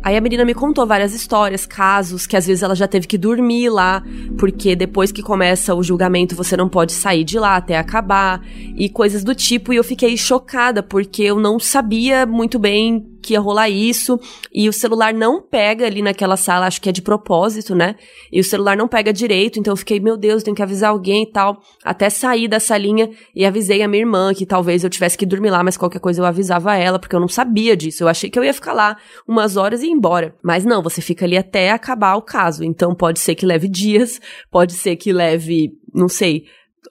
Aí 0.00 0.16
a 0.16 0.20
menina 0.20 0.44
me 0.44 0.54
contou 0.54 0.86
várias 0.86 1.12
histórias, 1.12 1.66
casos 1.66 2.24
que 2.24 2.36
às 2.36 2.46
vezes 2.46 2.62
ela 2.62 2.76
já 2.76 2.86
teve 2.86 3.08
que 3.08 3.18
dormir 3.18 3.68
lá, 3.68 4.00
porque 4.38 4.76
depois 4.76 5.10
que 5.10 5.22
começa 5.22 5.74
o 5.74 5.82
julgamento 5.82 6.36
você 6.36 6.56
não 6.56 6.68
pode 6.68 6.92
sair 6.92 7.24
de 7.24 7.36
lá 7.36 7.56
até 7.56 7.76
acabar, 7.76 8.40
e 8.76 8.88
coisas 8.88 9.24
do 9.24 9.34
tipo, 9.34 9.72
e 9.72 9.76
eu 9.76 9.82
fiquei 9.82 10.16
chocada, 10.16 10.80
porque 10.80 11.24
eu 11.24 11.40
não 11.40 11.58
sabia 11.58 12.24
muito 12.24 12.60
bem 12.60 13.04
que 13.28 13.34
ia 13.34 13.40
rolar 13.40 13.68
isso, 13.68 14.18
e 14.50 14.70
o 14.70 14.72
celular 14.72 15.12
não 15.12 15.42
pega 15.42 15.84
ali 15.84 16.00
naquela 16.00 16.34
sala, 16.34 16.66
acho 16.66 16.80
que 16.80 16.88
é 16.88 16.92
de 16.92 17.02
propósito, 17.02 17.74
né? 17.74 17.94
E 18.32 18.40
o 18.40 18.44
celular 18.44 18.74
não 18.74 18.88
pega 18.88 19.12
direito, 19.12 19.60
então 19.60 19.72
eu 19.72 19.76
fiquei, 19.76 20.00
meu 20.00 20.16
Deus, 20.16 20.42
tenho 20.42 20.56
que 20.56 20.62
avisar 20.62 20.90
alguém 20.90 21.24
e 21.24 21.30
tal. 21.30 21.60
Até 21.84 22.08
sair 22.08 22.48
da 22.48 22.58
salinha 22.58 23.10
e 23.36 23.44
avisei 23.44 23.82
a 23.82 23.88
minha 23.88 24.00
irmã 24.00 24.32
que 24.32 24.46
talvez 24.46 24.82
eu 24.82 24.88
tivesse 24.88 25.18
que 25.18 25.26
dormir 25.26 25.50
lá, 25.50 25.62
mas 25.62 25.76
qualquer 25.76 25.98
coisa 25.98 26.22
eu 26.22 26.24
avisava 26.24 26.74
ela, 26.74 26.98
porque 26.98 27.14
eu 27.14 27.20
não 27.20 27.28
sabia 27.28 27.76
disso. 27.76 28.02
Eu 28.02 28.08
achei 28.08 28.30
que 28.30 28.38
eu 28.38 28.44
ia 28.44 28.54
ficar 28.54 28.72
lá 28.72 28.96
umas 29.26 29.58
horas 29.58 29.82
e 29.82 29.88
ir 29.88 29.90
embora. 29.90 30.34
Mas 30.42 30.64
não, 30.64 30.82
você 30.82 31.02
fica 31.02 31.26
ali 31.26 31.36
até 31.36 31.70
acabar 31.70 32.14
o 32.14 32.22
caso. 32.22 32.64
Então 32.64 32.94
pode 32.94 33.20
ser 33.20 33.34
que 33.34 33.44
leve 33.44 33.68
dias, 33.68 34.18
pode 34.50 34.72
ser 34.72 34.96
que 34.96 35.12
leve, 35.12 35.72
não 35.94 36.08
sei, 36.08 36.44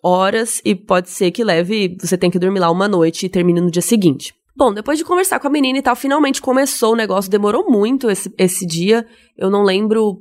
horas 0.04 0.62
e 0.64 0.76
pode 0.76 1.10
ser 1.10 1.32
que 1.32 1.44
leve, 1.44 1.98
você 2.00 2.16
tem 2.16 2.30
que 2.30 2.38
dormir 2.38 2.60
lá 2.60 2.70
uma 2.70 2.88
noite 2.88 3.26
e 3.26 3.30
termine 3.30 3.60
no 3.60 3.72
dia 3.72 3.82
seguinte. 3.82 4.36
Bom, 4.58 4.74
depois 4.74 4.98
de 4.98 5.06
conversar 5.06 5.40
com 5.40 5.46
a 5.46 5.52
menina 5.52 5.78
e 5.78 5.82
tal, 5.84 5.96
finalmente 5.96 6.42
começou 6.42 6.94
o 6.94 6.96
negócio, 6.96 7.30
demorou 7.30 7.70
muito 7.70 8.10
esse, 8.10 8.34
esse 8.40 8.66
dia, 8.66 9.06
eu 9.38 9.52
não 9.52 9.62
lembro 9.62 10.20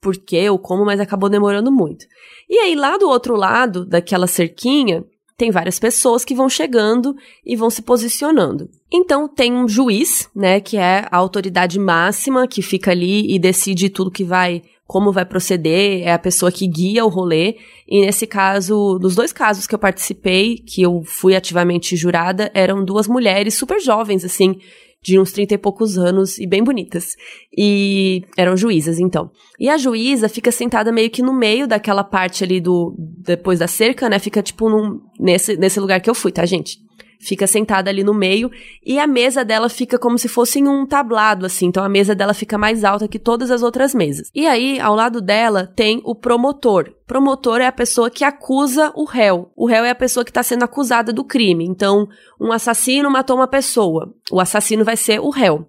por 0.00 0.16
quê 0.16 0.50
ou 0.50 0.58
como, 0.58 0.84
mas 0.84 0.98
acabou 0.98 1.28
demorando 1.28 1.70
muito. 1.70 2.04
E 2.50 2.58
aí, 2.58 2.74
lá 2.74 2.96
do 2.96 3.08
outro 3.08 3.36
lado 3.36 3.86
daquela 3.86 4.26
cerquinha, 4.26 5.04
tem 5.36 5.52
várias 5.52 5.78
pessoas 5.78 6.24
que 6.24 6.34
vão 6.34 6.48
chegando 6.48 7.14
e 7.46 7.54
vão 7.54 7.70
se 7.70 7.80
posicionando. 7.80 8.68
Então 8.92 9.28
tem 9.28 9.52
um 9.52 9.68
juiz, 9.68 10.28
né, 10.34 10.60
que 10.60 10.76
é 10.76 11.06
a 11.08 11.16
autoridade 11.16 11.78
máxima 11.78 12.48
que 12.48 12.62
fica 12.62 12.90
ali 12.90 13.32
e 13.32 13.38
decide 13.38 13.88
tudo 13.90 14.10
que 14.10 14.24
vai 14.24 14.60
como 14.88 15.12
vai 15.12 15.26
proceder, 15.26 16.00
é 16.02 16.14
a 16.14 16.18
pessoa 16.18 16.50
que 16.50 16.66
guia 16.66 17.04
o 17.04 17.10
rolê. 17.10 17.56
E 17.86 18.00
nesse 18.00 18.26
caso, 18.26 18.98
nos 19.02 19.14
dois 19.14 19.34
casos 19.34 19.66
que 19.66 19.74
eu 19.74 19.78
participei, 19.78 20.56
que 20.56 20.80
eu 20.80 21.02
fui 21.04 21.36
ativamente 21.36 21.94
jurada, 21.94 22.50
eram 22.54 22.82
duas 22.82 23.06
mulheres 23.06 23.52
super 23.52 23.78
jovens, 23.80 24.24
assim, 24.24 24.56
de 25.02 25.18
uns 25.18 25.30
trinta 25.30 25.52
e 25.52 25.58
poucos 25.58 25.98
anos 25.98 26.38
e 26.38 26.46
bem 26.46 26.64
bonitas. 26.64 27.16
E 27.54 28.22
eram 28.34 28.56
juízas, 28.56 28.98
então. 28.98 29.30
E 29.60 29.68
a 29.68 29.76
juíza 29.76 30.26
fica 30.26 30.50
sentada 30.50 30.90
meio 30.90 31.10
que 31.10 31.20
no 31.20 31.34
meio 31.34 31.68
daquela 31.68 32.02
parte 32.02 32.42
ali 32.42 32.58
do. 32.58 32.96
depois 32.98 33.58
da 33.58 33.68
cerca, 33.68 34.08
né? 34.08 34.18
Fica 34.18 34.42
tipo 34.42 34.70
num, 34.70 35.02
nesse, 35.20 35.54
nesse 35.58 35.78
lugar 35.78 36.00
que 36.00 36.08
eu 36.08 36.14
fui, 36.14 36.32
tá, 36.32 36.46
gente? 36.46 36.78
Fica 37.18 37.46
sentada 37.46 37.90
ali 37.90 38.04
no 38.04 38.14
meio 38.14 38.50
e 38.84 38.98
a 38.98 39.06
mesa 39.06 39.44
dela 39.44 39.68
fica 39.68 39.98
como 39.98 40.18
se 40.18 40.28
fosse 40.28 40.62
um 40.62 40.86
tablado, 40.86 41.44
assim. 41.44 41.66
Então 41.66 41.82
a 41.82 41.88
mesa 41.88 42.14
dela 42.14 42.32
fica 42.32 42.56
mais 42.56 42.84
alta 42.84 43.08
que 43.08 43.18
todas 43.18 43.50
as 43.50 43.62
outras 43.62 43.94
mesas. 43.94 44.30
E 44.34 44.46
aí, 44.46 44.78
ao 44.80 44.94
lado 44.94 45.20
dela, 45.20 45.66
tem 45.66 46.00
o 46.04 46.14
promotor. 46.14 46.92
Promotor 47.06 47.60
é 47.60 47.66
a 47.66 47.72
pessoa 47.72 48.10
que 48.10 48.24
acusa 48.24 48.92
o 48.94 49.04
réu. 49.04 49.50
O 49.56 49.66
réu 49.66 49.84
é 49.84 49.90
a 49.90 49.94
pessoa 49.94 50.24
que 50.24 50.30
está 50.30 50.42
sendo 50.42 50.62
acusada 50.62 51.12
do 51.12 51.24
crime. 51.24 51.64
Então, 51.64 52.06
um 52.40 52.52
assassino 52.52 53.10
matou 53.10 53.36
uma 53.36 53.48
pessoa. 53.48 54.14
O 54.30 54.40
assassino 54.40 54.84
vai 54.84 54.96
ser 54.96 55.20
o 55.20 55.30
réu. 55.30 55.66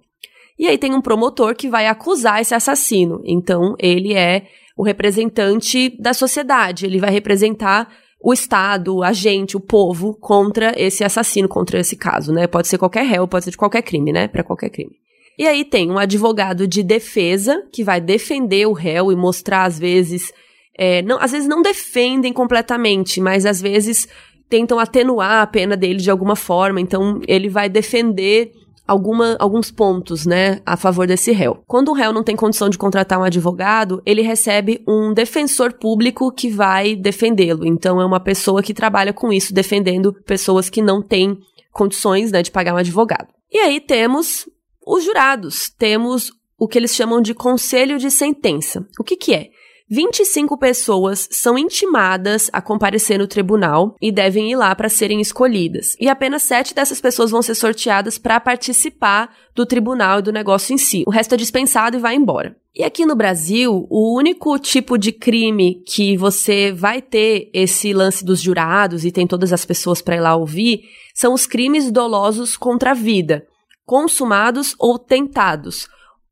E 0.58 0.68
aí 0.68 0.78
tem 0.78 0.94
um 0.94 1.02
promotor 1.02 1.56
que 1.56 1.70
vai 1.70 1.88
acusar 1.88 2.42
esse 2.42 2.54
assassino. 2.54 3.22
Então, 3.24 3.76
ele 3.80 4.14
é 4.14 4.48
o 4.78 4.84
representante 4.84 5.96
da 6.00 6.14
sociedade. 6.14 6.86
Ele 6.86 7.00
vai 7.00 7.10
representar 7.10 7.90
o 8.22 8.34
Estado, 8.34 9.02
a 9.02 9.14
gente, 9.14 9.56
o 9.56 9.60
povo 9.60 10.14
contra 10.14 10.74
esse 10.76 11.04
assassino, 11.04 11.48
contra 11.48 11.80
esse 11.80 11.96
caso, 11.96 12.34
né? 12.34 12.48
Pode 12.48 12.68
ser 12.68 12.78
qualquer 12.78 13.06
réu, 13.06 13.28
pode 13.28 13.46
ser 13.46 13.52
de 13.52 13.58
qualquer 13.58 13.82
crime, 13.82 14.12
né? 14.12 14.28
Para 14.28 14.44
qualquer 14.44 14.70
crime. 14.70 14.92
E 15.38 15.48
aí 15.48 15.64
tem 15.64 15.90
um 15.90 15.98
advogado 15.98 16.68
de 16.68 16.84
defesa 16.84 17.64
que 17.72 17.82
vai 17.82 18.02
defender 18.02 18.66
o 18.66 18.74
réu 18.74 19.10
e 19.10 19.16
mostrar 19.16 19.64
às 19.64 19.80
vezes, 19.80 20.34
é, 20.78 21.02
não, 21.02 21.18
às 21.18 21.32
vezes 21.32 21.48
não 21.48 21.62
defendem 21.62 22.34
completamente, 22.34 23.22
mas 23.22 23.46
às 23.46 23.62
vezes 23.62 24.06
tentam 24.50 24.80
atenuar 24.80 25.42
a 25.42 25.48
pena 25.48 25.78
dele 25.78 26.00
de 26.00 26.12
alguma 26.12 26.36
forma. 26.36 26.82
Então 26.82 27.22
ele 27.26 27.48
vai 27.48 27.70
defender 27.70 28.52
alguma, 28.90 29.38
alguns 29.40 29.70
pontos, 29.70 30.26
né, 30.26 30.62
a 30.66 30.76
favor 30.76 31.06
desse 31.06 31.32
réu. 31.32 31.64
Quando 31.68 31.90
o 31.90 31.94
réu 31.94 32.12
não 32.12 32.24
tem 32.24 32.36
condição 32.36 32.70
de 32.70 32.78
contratar 32.78 33.20
um 33.20 33.24
advogado, 33.24 34.02
ele 34.04 34.24
recebe 34.24 34.84
um 34.88 35.14
defensor 35.14 35.74
público 35.74 36.32
que 36.32 36.50
vai 36.50 36.96
defendê-lo. 36.96 37.68
Então 37.68 38.02
é 38.02 38.06
uma 38.06 38.20
pessoa 38.20 38.64
que 38.64 38.74
trabalha 38.74 39.14
com 39.14 39.32
isso, 39.32 39.54
defendendo 39.54 40.12
pessoas 40.26 40.72
que 40.72 40.82
não 40.82 41.04
têm 41.04 41.38
condições, 41.72 42.32
né, 42.32 42.42
de 42.42 42.50
pagar 42.50 42.74
um 42.74 42.78
advogado. 42.78 43.28
E 43.52 43.60
aí 43.60 43.80
temos 43.80 44.50
os 44.86 45.04
jurados, 45.04 45.70
temos 45.70 46.32
o 46.58 46.68
que 46.68 46.80
eles 46.80 46.96
chamam 46.96 47.22
de 47.22 47.36
conselho 47.36 48.00
de 48.00 48.10
sentença. 48.10 48.84
O 49.00 49.04
que 49.04 49.16
que 49.16 49.36
é? 49.36 49.50
25 49.92 50.56
pessoas 50.56 51.28
são 51.32 51.58
intimadas 51.58 52.48
a 52.54 52.62
comparecer 52.62 53.18
no 53.18 53.26
tribunal 53.26 53.96
e 54.00 54.12
devem 54.12 54.52
ir 54.52 54.56
lá 54.56 54.76
para 54.76 54.88
serem 54.88 55.20
escolhidas. 55.20 55.96
E 56.00 56.08
apenas 56.08 56.44
sete 56.44 56.76
dessas 56.76 57.02
pessoas 57.02 57.32
vão 57.32 57.42
ser 57.42 57.56
sorteadas 57.56 58.20
para 58.20 58.40
participar 58.40 59.36
do 59.56 59.66
tribunal 59.66 60.20
e 60.20 60.22
do 60.22 60.32
negócio 60.32 60.76
em 60.76 60.78
si. 60.78 61.04
O 61.08 61.10
resto 61.10 61.34
é 61.34 61.38
dispensado 61.38 61.98
e 61.98 62.00
vai 62.00 62.14
embora. 62.14 62.56
E 62.76 62.84
aqui 62.84 63.04
no 63.04 63.16
Brasil, 63.16 63.88
o 63.90 64.16
único 64.16 64.60
tipo 64.60 64.96
de 64.96 65.12
crime 65.12 65.82
que 65.88 66.16
você 66.16 66.72
vai 66.72 67.02
ter 67.02 67.50
esse 67.52 67.92
lance 67.92 68.24
dos 68.24 68.40
jurados 68.40 69.04
e 69.04 69.12
tem 69.12 69.26
todas 69.26 69.52
as 69.52 69.66
pessoas 69.66 70.04
para 70.04 70.18
ir 70.18 70.22
lá 70.22 70.36
ouvir 70.36 70.84
são 71.16 71.34
os 71.34 71.48
crimes 71.48 71.92
dolosos 71.92 72.56
contra 72.56 72.92
a 72.92 72.94
vida, 72.94 73.44
consumados 73.88 74.76
ou 74.78 75.00
tentados 75.00 75.88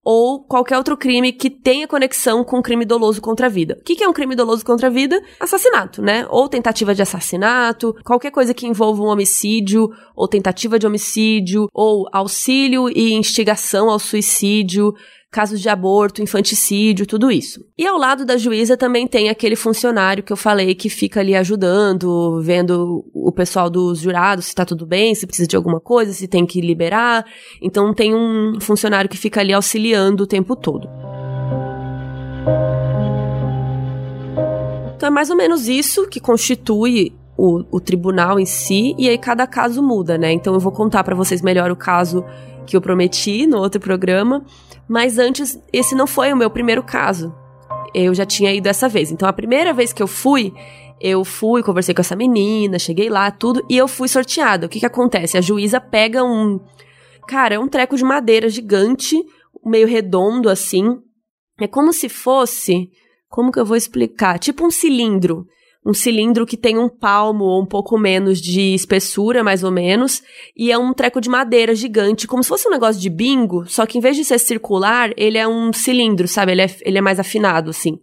ou 0.10 0.40
qualquer 0.40 0.78
outro 0.78 0.96
crime 0.96 1.34
que 1.34 1.50
tenha 1.50 1.86
conexão 1.86 2.42
com 2.42 2.60
um 2.60 2.62
crime 2.62 2.86
doloso 2.86 3.20
contra 3.20 3.48
a 3.48 3.50
vida. 3.50 3.78
O 3.78 3.84
que, 3.84 4.02
é 4.02 4.08
um 4.08 4.14
crime 4.14 4.38
doloso 4.38 4.64
contra 4.64 4.88
a 4.88 4.90
vida? 4.90 5.22
Assassinato, 5.38 6.02
né? 6.02 6.26
Ou 6.30 6.48
tentativa 6.48 6.96
de 6.96 7.02
assassinato, 7.02 7.94
qualquer 8.06 8.32
coisa 8.32 8.54
que 8.54 8.66
envolva 8.66 9.04
um 9.04 9.08
homicídio, 9.08 9.90
ou 10.16 10.26
tentativa 10.26 10.80
de 10.80 10.88
homicídio, 10.88 11.68
ou 11.74 12.08
auxílio 12.14 12.88
e 12.88 13.16
instigação 13.16 13.90
ao 13.90 14.00
suicídio, 14.00 14.94
casos 15.38 15.62
de 15.62 15.70
aborto, 15.70 16.20
infanticídio, 16.20 17.06
tudo 17.06 17.30
isso. 17.30 17.64
E 17.78 17.86
ao 17.86 17.96
lado 17.96 18.26
da 18.26 18.38
juíza 18.38 18.76
também 18.76 19.06
tem 19.06 19.30
aquele 19.30 19.56
funcionário 19.56 20.24
que 20.24 20.34
eu 20.34 20.38
falei 20.38 20.74
que 20.74 20.90
fica 20.90 21.20
ali 21.20 21.36
ajudando, 21.36 22.42
vendo 22.42 23.06
o 23.14 23.32
pessoal 23.32 23.70
dos 23.70 24.00
jurados 24.00 24.46
se 24.46 24.56
tá 24.56 24.66
tudo 24.66 24.84
bem, 24.84 25.14
se 25.14 25.28
precisa 25.28 25.48
de 25.48 25.56
alguma 25.56 25.80
coisa, 25.80 26.12
se 26.12 26.28
tem 26.28 26.44
que 26.44 26.60
liberar. 26.60 27.24
Então 27.62 27.94
tem 27.94 28.16
um 28.16 28.60
funcionário 28.60 29.08
que 29.08 29.16
fica 29.16 29.40
ali 29.40 29.54
auxiliando 29.54 30.24
o 30.24 30.28
tempo 30.28 30.56
todo. 30.56 30.90
Então 34.96 35.06
é 35.06 35.12
mais 35.12 35.30
ou 35.30 35.36
menos 35.36 35.68
isso 35.68 36.08
que 36.08 36.20
constitui 36.20 37.14
o, 37.38 37.64
o 37.72 37.80
tribunal 37.80 38.40
em 38.40 38.46
si, 38.46 38.96
e 38.98 39.08
aí 39.08 39.18
cada 39.18 39.46
caso 39.46 39.84
muda, 39.84 40.18
né? 40.18 40.32
Então 40.32 40.54
eu 40.54 40.60
vou 40.60 40.72
contar 40.72 41.04
para 41.04 41.16
vocês 41.16 41.42
melhor 41.42 41.70
o 41.70 41.76
caso 41.76 42.26
que 42.66 42.76
eu 42.76 42.82
prometi 42.82 43.46
no 43.46 43.60
outro 43.60 43.80
programa, 43.80 44.44
mas 44.88 45.20
antes, 45.20 45.62
esse 45.72 45.94
não 45.94 46.08
foi 46.08 46.34
o 46.34 46.38
meu 46.38 46.50
primeiro 46.50 46.82
caso. 46.82 47.34
Eu 47.94 48.14
já 48.14 48.26
tinha 48.26 48.54
ido 48.54 48.68
essa 48.68 48.90
vez. 48.90 49.12
Então, 49.12 49.28
a 49.28 49.34
primeira 49.34 49.74
vez 49.74 49.94
que 49.94 50.04
eu 50.04 50.08
fui, 50.08 50.54
eu 51.00 51.24
fui, 51.24 51.64
conversei 51.64 51.94
com 51.94 52.02
essa 52.02 52.16
menina, 52.16 52.80
cheguei 52.80 53.10
lá, 53.10 53.30
tudo, 53.32 53.64
e 53.70 53.78
eu 53.78 53.88
fui 53.88 54.08
sorteada. 54.08 54.66
O 54.66 54.70
que 54.70 54.80
que 54.80 54.86
acontece? 54.86 55.38
A 55.38 55.42
juíza 55.42 55.80
pega 55.80 56.24
um. 56.24 56.60
Cara, 57.28 57.56
é 57.56 57.60
um 57.60 57.68
treco 57.68 57.96
de 57.96 58.04
madeira 58.04 58.50
gigante, 58.50 59.16
meio 59.66 59.88
redondo 59.88 60.50
assim. 60.50 60.98
É 61.60 61.68
como 61.68 61.94
se 61.94 62.10
fosse. 62.10 62.90
Como 63.30 63.52
que 63.52 63.60
eu 63.60 63.66
vou 63.66 63.76
explicar? 63.76 64.40
Tipo 64.40 64.66
um 64.66 64.72
cilindro 64.72 65.46
um 65.88 65.94
cilindro 65.94 66.46
que 66.46 66.58
tem 66.58 66.78
um 66.78 66.90
palmo 66.90 67.46
ou 67.46 67.62
um 67.62 67.66
pouco 67.66 67.98
menos 67.98 68.42
de 68.42 68.74
espessura, 68.74 69.42
mais 69.42 69.64
ou 69.64 69.72
menos, 69.72 70.22
e 70.54 70.70
é 70.70 70.78
um 70.78 70.92
treco 70.92 71.22
de 71.22 71.30
madeira 71.30 71.74
gigante, 71.74 72.28
como 72.28 72.44
se 72.44 72.50
fosse 72.50 72.68
um 72.68 72.72
negócio 72.72 73.02
de 73.02 73.10
bingo, 73.10 73.66
só 73.68 73.86
que 73.86 73.98
em 73.98 74.02
vez 74.02 74.18
de 74.18 74.26
ser 74.26 74.38
circular, 74.38 75.14
ele 75.16 75.38
é 75.38 75.48
um 75.48 75.72
cilindro, 75.72 76.28
sabe? 76.28 76.52
Ele 76.52 76.64
é, 76.64 76.76
ele 76.82 76.98
é 76.98 77.02
mais 77.02 77.22
afinado, 77.22 77.70
assim. 77.70 77.98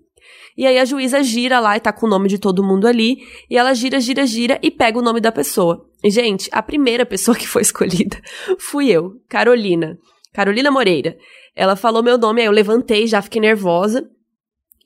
E 0.57 0.67
aí 0.67 0.79
a 0.79 0.85
juíza 0.87 1.23
gira 1.23 1.61
lá 1.61 1.77
e 1.77 1.81
tá 1.81 1.93
com 1.93 2.07
o 2.07 2.09
nome 2.09 2.27
de 2.27 2.39
todo 2.39 2.65
mundo 2.65 2.89
ali, 2.89 3.19
e 3.51 3.59
ela 3.59 3.75
gira, 3.75 4.01
gira, 4.01 4.27
gira 4.27 4.59
e 4.63 4.71
pega 4.71 4.99
o 4.99 5.03
nome 5.03 5.21
da 5.21 5.31
pessoa. 5.31 5.87
E, 6.03 6.09
gente, 6.09 6.49
a 6.53 6.63
primeira 6.63 7.05
pessoa 7.07 7.37
que 7.37 7.47
foi 7.47 7.61
escolhida 7.61 8.19
fui 8.59 8.89
eu, 8.89 9.21
Carolina. 9.29 9.99
Carolina 10.33 10.71
Moreira. 10.71 11.19
Ela 11.55 11.77
falou 11.77 12.03
meu 12.03 12.17
nome, 12.17 12.41
aí 12.41 12.47
eu 12.47 12.53
levantei, 12.53 13.07
já 13.07 13.21
fiquei 13.21 13.43
nervosa. 13.43 14.09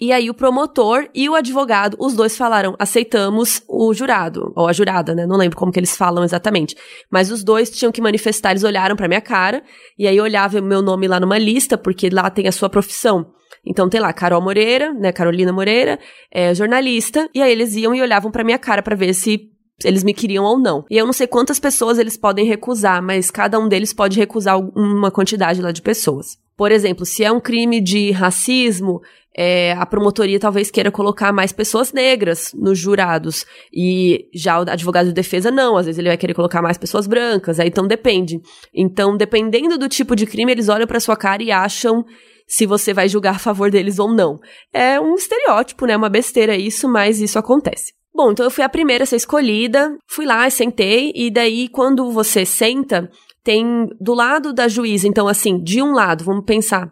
E 0.00 0.12
aí 0.12 0.31
o 0.31 0.35
promotor 0.35 1.09
e 1.12 1.28
o 1.28 1.35
advogado, 1.35 1.97
os 1.99 2.14
dois 2.14 2.37
falaram, 2.37 2.76
aceitamos 2.78 3.62
o 3.69 3.93
jurado, 3.93 4.52
ou 4.55 4.69
a 4.69 4.73
jurada, 4.73 5.12
né? 5.12 5.26
Não 5.26 5.37
lembro 5.37 5.57
como 5.57 5.73
que 5.73 5.78
eles 5.81 5.97
falam 5.97 6.23
exatamente. 6.23 6.76
Mas 7.11 7.33
os 7.33 7.43
dois 7.43 7.69
tinham 7.69 7.90
que 7.90 8.00
manifestar, 8.00 8.52
eles 8.52 8.62
olharam 8.62 8.95
pra 8.95 9.09
minha 9.09 9.21
cara, 9.21 9.62
e 9.99 10.07
aí 10.07 10.21
olhava 10.21 10.61
meu 10.61 10.81
nome 10.81 11.09
lá 11.09 11.19
numa 11.19 11.37
lista, 11.37 11.76
porque 11.76 12.09
lá 12.11 12.31
tem 12.31 12.47
a 12.47 12.52
sua 12.52 12.69
profissão. 12.69 13.26
Então 13.67 13.88
tem 13.88 14.00
lá 14.00 14.12
Carol 14.12 14.40
Moreira, 14.40 14.95
né, 14.95 15.11
Carolina 15.11 15.52
Moreira, 15.52 15.99
é 16.33 16.55
jornalista, 16.55 17.28
e 17.35 17.43
aí 17.43 17.50
eles 17.50 17.75
iam 17.75 17.93
e 17.93 18.00
olhavam 18.00 18.31
pra 18.31 18.45
minha 18.45 18.59
cara 18.59 18.83
para 18.83 18.95
ver 18.95 19.12
se 19.14 19.50
eles 19.85 20.05
me 20.05 20.14
queriam 20.14 20.45
ou 20.45 20.59
não. 20.59 20.85
E 20.90 20.97
eu 20.97 21.07
não 21.07 21.12
sei 21.12 21.26
quantas 21.26 21.59
pessoas 21.59 21.99
eles 21.99 22.17
podem 22.17 22.45
recusar, 22.45 23.02
mas 23.02 23.31
cada 23.31 23.59
um 23.59 23.69
deles 23.69 23.93
pode 23.93 24.19
recusar 24.19 24.59
uma 24.59 25.11
quantidade 25.11 25.61
lá 25.61 25.73
de 25.73 25.83
pessoas. 25.83 26.38
Por 26.57 26.73
exemplo, 26.73 27.07
se 27.07 27.23
é 27.23 27.31
um 27.31 27.38
crime 27.38 27.81
de 27.81 28.11
racismo, 28.11 29.00
é, 29.40 29.71
a 29.75 29.87
promotoria 29.87 30.40
talvez 30.40 30.68
queira 30.68 30.90
colocar 30.90 31.33
mais 31.33 31.52
pessoas 31.52 31.92
negras 31.92 32.50
nos 32.52 32.76
jurados. 32.76 33.47
E 33.73 34.26
já 34.35 34.59
o 34.59 34.68
advogado 34.68 35.07
de 35.07 35.12
defesa 35.12 35.49
não, 35.49 35.76
às 35.76 35.87
vezes 35.87 35.97
ele 35.97 36.09
vai 36.09 36.16
querer 36.16 36.35
colocar 36.35 36.61
mais 36.61 36.76
pessoas 36.76 37.07
brancas, 37.07 37.61
aí 37.61 37.68
então 37.68 37.87
depende. 37.87 38.40
Então, 38.75 39.16
dependendo 39.16 39.78
do 39.78 39.88
tipo 39.88 40.16
de 40.16 40.26
crime, 40.26 40.50
eles 40.50 40.68
olham 40.68 40.88
para 40.88 40.99
sua 40.99 41.16
cara 41.16 41.40
e 41.40 41.52
acham 41.52 42.04
se 42.49 42.66
você 42.66 42.92
vai 42.92 43.09
julgar 43.09 43.37
a 43.37 43.38
favor 43.38 43.71
deles 43.71 44.00
ou 44.00 44.12
não. 44.12 44.40
É 44.73 44.99
um 44.99 45.14
estereótipo, 45.14 45.87
né? 45.87 45.97
Uma 45.97 46.09
besteira 46.09 46.57
isso, 46.57 46.88
mas 46.88 47.21
isso 47.21 47.38
acontece. 47.38 47.92
Bom, 48.12 48.33
então 48.33 48.45
eu 48.45 48.50
fui 48.50 48.64
a 48.64 48.68
primeira 48.68 49.04
a 49.04 49.07
ser 49.07 49.14
escolhida, 49.14 49.97
fui 50.09 50.26
lá, 50.26 50.50
sentei, 50.50 51.12
e 51.14 51.30
daí 51.30 51.68
quando 51.68 52.11
você 52.11 52.45
senta, 52.45 53.09
tem 53.45 53.87
do 54.00 54.14
lado 54.14 54.52
da 54.52 54.66
juíza, 54.66 55.07
então 55.07 55.28
assim, 55.28 55.62
de 55.62 55.80
um 55.80 55.92
lado, 55.92 56.25
vamos 56.25 56.45
pensar, 56.45 56.90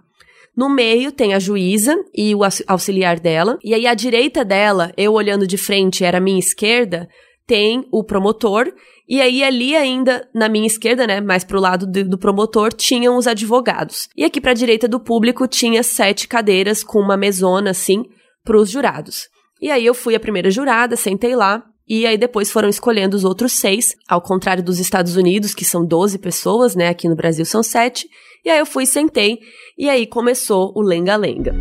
no 0.57 0.71
meio 0.71 1.13
tem 1.13 1.35
a 1.35 1.39
juíza 1.39 1.95
e 2.15 2.35
o 2.35 2.41
auxiliar 2.67 3.21
dela. 3.21 3.59
E 3.63 3.75
aí 3.75 3.87
à 3.87 3.93
direita 3.93 4.45
dela, 4.45 4.93
eu 4.97 5.13
olhando 5.13 5.47
de 5.47 5.59
frente, 5.59 6.03
era 6.03 6.19
a 6.19 6.21
minha 6.21 6.39
esquerda, 6.39 7.09
tem 7.47 7.87
o 7.93 8.03
promotor. 8.03 8.73
E 9.09 9.21
aí 9.21 9.45
ali 9.45 9.77
ainda, 9.77 10.27
na 10.35 10.49
minha 10.49 10.67
esquerda, 10.67 11.07
né, 11.07 11.21
mais 11.21 11.45
pro 11.45 11.61
lado 11.61 11.87
do, 11.87 12.09
do 12.09 12.19
promotor, 12.19 12.73
tinham 12.73 13.17
os 13.17 13.27
advogados. 13.27 14.09
E 14.17 14.25
aqui 14.25 14.41
pra 14.41 14.55
direita 14.55 14.89
do 14.89 14.99
público 14.99 15.47
tinha 15.47 15.83
sete 15.83 16.27
cadeiras 16.27 16.83
com 16.83 16.99
uma 16.99 17.17
mesona, 17.17 17.71
assim, 17.71 18.05
pros 18.43 18.71
jurados. 18.71 19.29
E 19.61 19.71
aí 19.71 19.85
eu 19.85 19.95
fui 19.95 20.15
a 20.15 20.21
primeira 20.21 20.51
jurada, 20.51 20.97
sentei 20.97 21.37
lá. 21.37 21.63
E 21.89 22.05
aí 22.05 22.19
depois 22.19 22.51
foram 22.51 22.69
escolhendo 22.69 23.17
os 23.17 23.25
outros 23.25 23.53
seis, 23.53 23.97
ao 24.09 24.21
contrário 24.21 24.63
dos 24.63 24.81
Estados 24.81 25.17
Unidos, 25.17 25.55
que 25.55 25.65
são 25.65 25.85
12 25.85 26.19
pessoas, 26.19 26.75
né? 26.75 26.89
Aqui 26.89 27.09
no 27.09 27.15
Brasil 27.15 27.45
são 27.45 27.63
sete. 27.63 28.09
E 28.45 28.51
aí 28.51 28.59
eu 28.59 28.67
fui, 28.67 28.87
sentei, 28.87 29.41
e 29.77 29.89
aí 29.89 30.07
começou 30.07 30.73
o 30.75 30.83
lenga-lenga. 30.83 31.55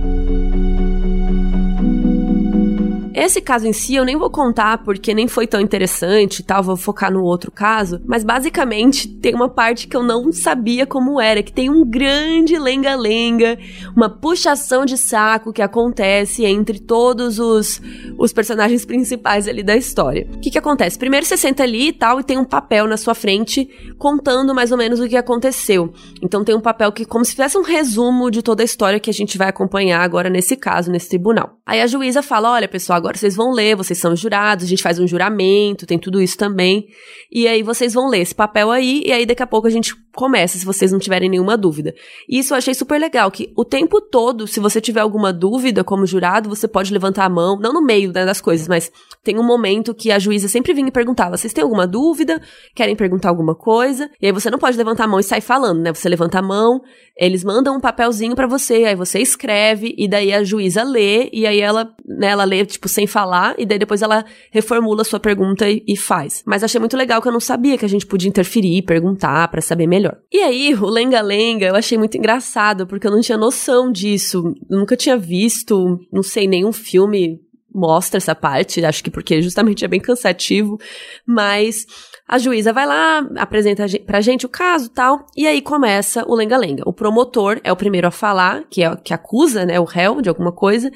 Esse 3.16 3.40
caso 3.40 3.66
em 3.66 3.72
si 3.72 3.96
eu 3.96 4.04
nem 4.04 4.18
vou 4.18 4.30
contar 4.30 4.80
porque 4.80 5.14
nem 5.14 5.26
foi 5.26 5.48
tão 5.48 5.62
interessante 5.62 6.40
e 6.40 6.44
tal, 6.44 6.62
vou 6.62 6.76
focar 6.76 7.10
no 7.10 7.24
outro 7.24 7.50
caso, 7.50 8.02
mas 8.06 8.26
basicamente 8.26 9.08
tem 9.08 9.34
uma 9.34 9.48
parte 9.48 9.88
que 9.88 9.96
eu 9.96 10.04
não 10.04 10.34
sabia 10.34 10.86
como 10.86 11.22
era, 11.22 11.42
que 11.42 11.54
tem 11.54 11.70
um 11.70 11.86
grande 11.86 12.60
lenga-lenga, 12.60 13.58
uma 13.96 14.10
puxação 14.10 14.84
de 14.84 14.98
saco 14.98 15.54
que 15.54 15.62
acontece 15.62 16.44
entre 16.44 16.78
todos 16.78 17.40
os, 17.40 17.82
os 18.18 18.34
personagens 18.34 18.84
principais 18.84 19.48
ali 19.48 19.64
da 19.64 19.78
história. 19.78 20.28
O 20.36 20.40
que 20.42 20.52
que 20.52 20.58
acontece? 20.58 21.00
Primeiro 21.00 21.26
você 21.26 21.38
senta 21.38 21.64
ali 21.64 21.88
e 21.88 21.94
tal 21.94 22.20
e 22.20 22.24
tem 22.24 22.38
um 22.38 22.44
papel 22.44 22.86
na 22.86 22.98
sua 22.98 23.16
frente 23.16 23.70
contando 23.98 24.54
mais 24.54 24.74
ou 24.74 24.78
menos 24.78 25.00
o 25.00 25.08
que 25.08 25.16
aconteceu. 25.16 25.94
Então 26.22 26.44
tem 26.44 26.54
um 26.54 26.60
papel 26.60 26.92
que 26.92 27.06
como 27.06 27.24
se 27.24 27.32
fizesse 27.32 27.58
um 27.58 27.64
resumo 27.64 28.30
de 28.30 28.42
toda 28.42 28.62
a 28.62 28.66
história 28.66 29.00
que 29.00 29.10
a 29.10 29.14
gente 29.14 29.38
vai 29.38 29.48
acompanhar 29.48 30.02
agora 30.02 30.30
nesse 30.30 30.58
caso, 30.58 30.92
nesse 30.92 31.08
tribunal. 31.08 31.60
Aí 31.66 31.82
a 31.82 31.88
juíza 31.88 32.22
fala: 32.22 32.52
"Olha, 32.52 32.68
pessoal, 32.68 33.05
agora 33.06 33.18
vocês 33.18 33.36
vão 33.36 33.52
ler, 33.52 33.76
vocês 33.76 34.00
são 34.00 34.16
jurados, 34.16 34.66
a 34.66 34.68
gente 34.68 34.82
faz 34.82 34.98
um 34.98 35.08
juramento, 35.08 35.86
tem 35.86 36.00
tudo 36.00 36.20
isso 36.20 36.38
também. 36.38 36.88
E 37.32 37.48
aí 37.48 37.62
vocês 37.62 37.94
vão 37.94 38.10
ler 38.10 38.22
esse 38.22 38.34
papel 38.34 38.72
aí, 38.72 39.04
e 39.06 39.12
aí 39.12 39.26
daqui 39.26 39.44
a 39.44 39.48
pouco 39.48 39.68
a 39.68 39.70
gente 39.70 39.96
começa, 40.16 40.58
se 40.58 40.66
vocês 40.66 40.92
não 40.92 41.00
tiverem 41.00 41.30
nenhuma 41.30 41.58
dúvida. 41.58 41.94
E 42.28 42.40
isso 42.40 42.54
eu 42.54 42.58
achei 42.58 42.74
super 42.74 43.00
legal, 43.00 43.30
que 43.30 43.52
o 43.56 43.66
tempo 43.66 44.02
todo, 44.02 44.48
se 44.48 44.60
você 44.60 44.82
tiver 44.82 45.02
alguma 45.02 45.32
dúvida 45.32 45.84
como 45.84 46.06
jurado, 46.06 46.50
você 46.50 46.68
pode 46.68 46.92
levantar 46.92 47.26
a 47.26 47.30
mão, 47.30 47.60
não 47.60 47.74
no 47.74 47.84
meio 47.84 48.12
né, 48.12 48.26
das 48.26 48.42
coisas, 48.42 48.68
mas 48.68 48.92
tem 49.24 49.38
um 49.40 49.44
momento 49.44 49.94
que 49.94 50.12
a 50.12 50.20
juíza 50.20 50.48
sempre 50.48 50.74
vinha 50.74 50.88
e 50.88 50.92
perguntava: 50.92 51.36
vocês 51.36 51.54
têm 51.54 51.64
alguma 51.64 51.88
dúvida? 51.88 52.42
Querem 52.74 52.96
perguntar 52.96 53.30
alguma 53.30 53.56
coisa? 53.56 54.10
E 54.22 54.28
aí 54.28 54.32
você 54.32 54.50
não 54.50 54.60
pode 54.60 54.78
levantar 54.78 55.06
a 55.06 55.08
mão 55.08 55.20
e 55.20 55.24
sair 55.24 55.42
falando, 55.42 55.82
né? 55.82 55.94
Você 55.94 56.08
levanta 56.08 56.40
a 56.40 56.42
mão, 56.42 56.82
eles 57.18 57.44
mandam 57.44 57.76
um 57.76 57.80
papelzinho 57.80 58.36
para 58.36 58.48
você, 58.48 58.86
aí 58.86 58.96
você 58.96 59.20
escreve, 59.20 59.96
e 59.98 60.08
daí 60.08 60.34
a 60.34 60.44
juíza 60.44 60.84
lê, 60.84 61.30
e 61.34 61.48
aí 61.48 61.60
ela, 61.60 61.94
né, 62.06 62.28
ela 62.28 62.44
lê, 62.44 62.66
tipo, 62.66 62.88
sem 62.88 63.08
falar, 63.08 63.56
e 63.58 63.66
daí 63.66 63.80
depois 63.80 64.02
ela 64.02 64.26
reformula 64.52 65.02
a 65.02 65.06
sua 65.06 65.20
pergunta 65.20 65.70
e, 65.70 65.84
e 65.88 65.98
faz. 65.98 66.44
Mas 66.46 66.64
achei 66.64 66.80
muito 66.80 66.96
legal 66.96 67.22
que 67.22 67.28
eu 67.28 67.32
não 67.32 67.40
sabia 67.40 67.78
que 67.78 67.86
a 67.86 67.90
gente 67.90 68.06
podia 68.06 68.30
interferir, 68.30 68.84
perguntar 68.84 69.48
para 69.48 69.62
saber 69.62 69.88
melhor 69.88 70.05
melhor. 70.06 70.18
E 70.32 70.40
aí, 70.40 70.74
o 70.74 70.86
lenga-lenga 70.86 71.68
eu 71.68 71.76
achei 71.76 71.98
muito 71.98 72.18
engraçado, 72.18 72.86
porque 72.86 73.08
eu 73.08 73.12
não 73.12 73.22
tinha 73.22 73.38
noção 73.38 73.92
disso. 73.92 74.54
Eu 74.70 74.80
nunca 74.80 74.96
tinha 74.96 75.18
visto, 75.18 76.00
não 76.12 76.24
sei, 76.24 76.48
nenhum 76.48 76.72
filme 76.72 77.40
mostra 77.74 78.18
essa 78.18 78.34
parte, 78.34 78.86
acho 78.86 79.04
que 79.04 79.12
porque 79.12 79.42
justamente 79.42 79.84
é 79.84 79.88
bem 79.88 80.00
cansativo, 80.00 80.80
mas 81.28 81.86
a 82.26 82.38
juíza 82.38 82.72
vai 82.72 82.86
lá, 82.86 83.20
apresenta 83.36 83.86
pra 84.06 84.22
gente 84.22 84.46
o 84.46 84.50
caso 84.50 84.90
tal, 84.90 85.26
e 85.36 85.46
aí 85.46 85.62
começa 85.62 86.24
o 86.26 86.34
lenga-lenga. 86.36 86.84
O 86.86 86.94
promotor 86.94 87.60
é 87.66 87.74
o 87.74 87.76
primeiro 87.76 88.08
a 88.08 88.12
falar, 88.12 88.64
que 88.70 88.82
é 88.82 88.96
que 88.96 89.14
acusa, 89.14 89.66
né, 89.66 89.78
o 89.78 89.84
réu 89.84 90.22
de 90.22 90.30
alguma 90.30 90.53
coisa. 90.53 90.90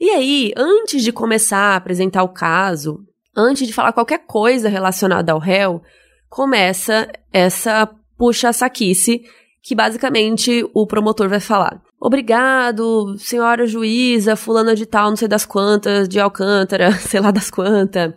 E 0.00 0.10
aí, 0.10 0.52
antes 0.56 1.02
de 1.02 1.12
começar 1.12 1.72
a 1.72 1.76
apresentar 1.76 2.22
o 2.22 2.28
caso, 2.28 3.00
antes 3.36 3.66
de 3.66 3.72
falar 3.72 3.92
qualquer 3.92 4.24
coisa 4.24 4.68
relacionada 4.68 5.32
ao 5.32 5.40
réu, 5.40 5.82
começa 6.28 7.10
essa 7.32 7.88
puxa 8.16 8.52
saquice, 8.52 9.22
que 9.62 9.74
basicamente 9.74 10.68
o 10.74 10.86
promotor 10.86 11.28
vai 11.28 11.40
falar. 11.40 11.80
Obrigado, 12.00 13.16
senhora 13.16 13.64
juíza, 13.66 14.34
fulana 14.34 14.74
de 14.74 14.84
tal, 14.86 15.10
não 15.10 15.16
sei 15.16 15.28
das 15.28 15.46
quantas, 15.46 16.08
de 16.08 16.18
Alcântara, 16.18 16.90
sei 16.98 17.20
lá 17.20 17.30
das 17.30 17.50
quantas. 17.50 18.12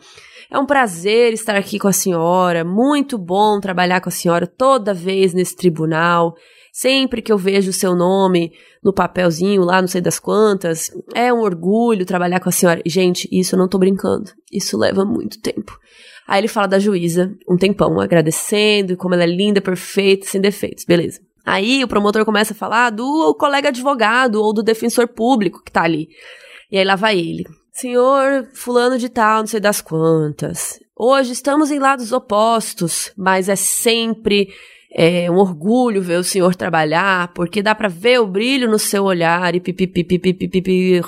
É 0.49 0.57
um 0.57 0.65
prazer 0.65 1.33
estar 1.33 1.55
aqui 1.55 1.77
com 1.77 1.87
a 1.87 1.93
senhora, 1.93 2.63
muito 2.63 3.17
bom 3.17 3.59
trabalhar 3.59 4.01
com 4.01 4.09
a 4.09 4.11
senhora 4.11 4.47
toda 4.47 4.93
vez 4.93 5.33
nesse 5.33 5.55
tribunal. 5.55 6.35
Sempre 6.71 7.21
que 7.21 7.31
eu 7.31 7.37
vejo 7.37 7.69
o 7.69 7.73
seu 7.73 7.95
nome 7.95 8.51
no 8.83 8.93
papelzinho 8.93 9.63
lá, 9.63 9.81
não 9.81 9.87
sei 9.87 10.01
das 10.01 10.19
quantas, 10.19 10.91
é 11.13 11.31
um 11.33 11.39
orgulho 11.39 12.05
trabalhar 12.05 12.39
com 12.39 12.49
a 12.49 12.51
senhora. 12.51 12.81
Gente, 12.85 13.29
isso 13.31 13.55
eu 13.55 13.59
não 13.59 13.67
tô 13.67 13.77
brincando. 13.77 14.31
Isso 14.51 14.77
leva 14.77 15.05
muito 15.05 15.41
tempo. 15.41 15.79
Aí 16.27 16.41
ele 16.41 16.47
fala 16.47 16.67
da 16.67 16.79
juíza 16.79 17.33
um 17.47 17.57
tempão, 17.57 17.99
agradecendo, 17.99 18.97
como 18.97 19.13
ela 19.13 19.23
é 19.23 19.27
linda, 19.27 19.61
perfeita, 19.61 20.25
sem 20.25 20.41
defeitos, 20.41 20.85
beleza. 20.85 21.19
Aí 21.45 21.83
o 21.83 21.87
promotor 21.87 22.25
começa 22.25 22.53
a 22.53 22.55
falar 22.55 22.89
do 22.89 23.35
colega 23.35 23.69
advogado 23.69 24.41
ou 24.41 24.51
do 24.51 24.63
defensor 24.63 25.07
público 25.07 25.61
que 25.63 25.71
tá 25.71 25.83
ali. 25.83 26.09
E 26.71 26.77
aí 26.77 26.83
lá 26.83 26.95
vai 26.95 27.19
ele. 27.19 27.45
Senhor 27.71 28.47
fulano 28.53 28.97
de 28.97 29.09
tal, 29.09 29.39
não 29.39 29.47
sei 29.47 29.59
das 29.59 29.81
quantas. 29.81 30.79
Hoje 30.97 31.33
estamos 31.33 31.69
em 31.69 31.77
lados 31.77 32.11
opostos, 32.11 33.11
mas 33.15 33.47
é 33.49 33.55
sempre 33.55 34.47
é, 34.91 35.29
um 35.29 35.35
orgulho 35.35 36.01
ver 36.01 36.17
o 36.17 36.23
senhor 36.23 36.55
trabalhar, 36.55 37.33
porque 37.33 37.61
dá 37.61 37.75
para 37.75 37.89
ver 37.89 38.21
o 38.21 38.25
brilho 38.25 38.71
no 38.71 38.79
seu 38.79 39.03
olhar 39.03 39.53
e 39.53 39.59
pipipipipipipi. 39.59 41.01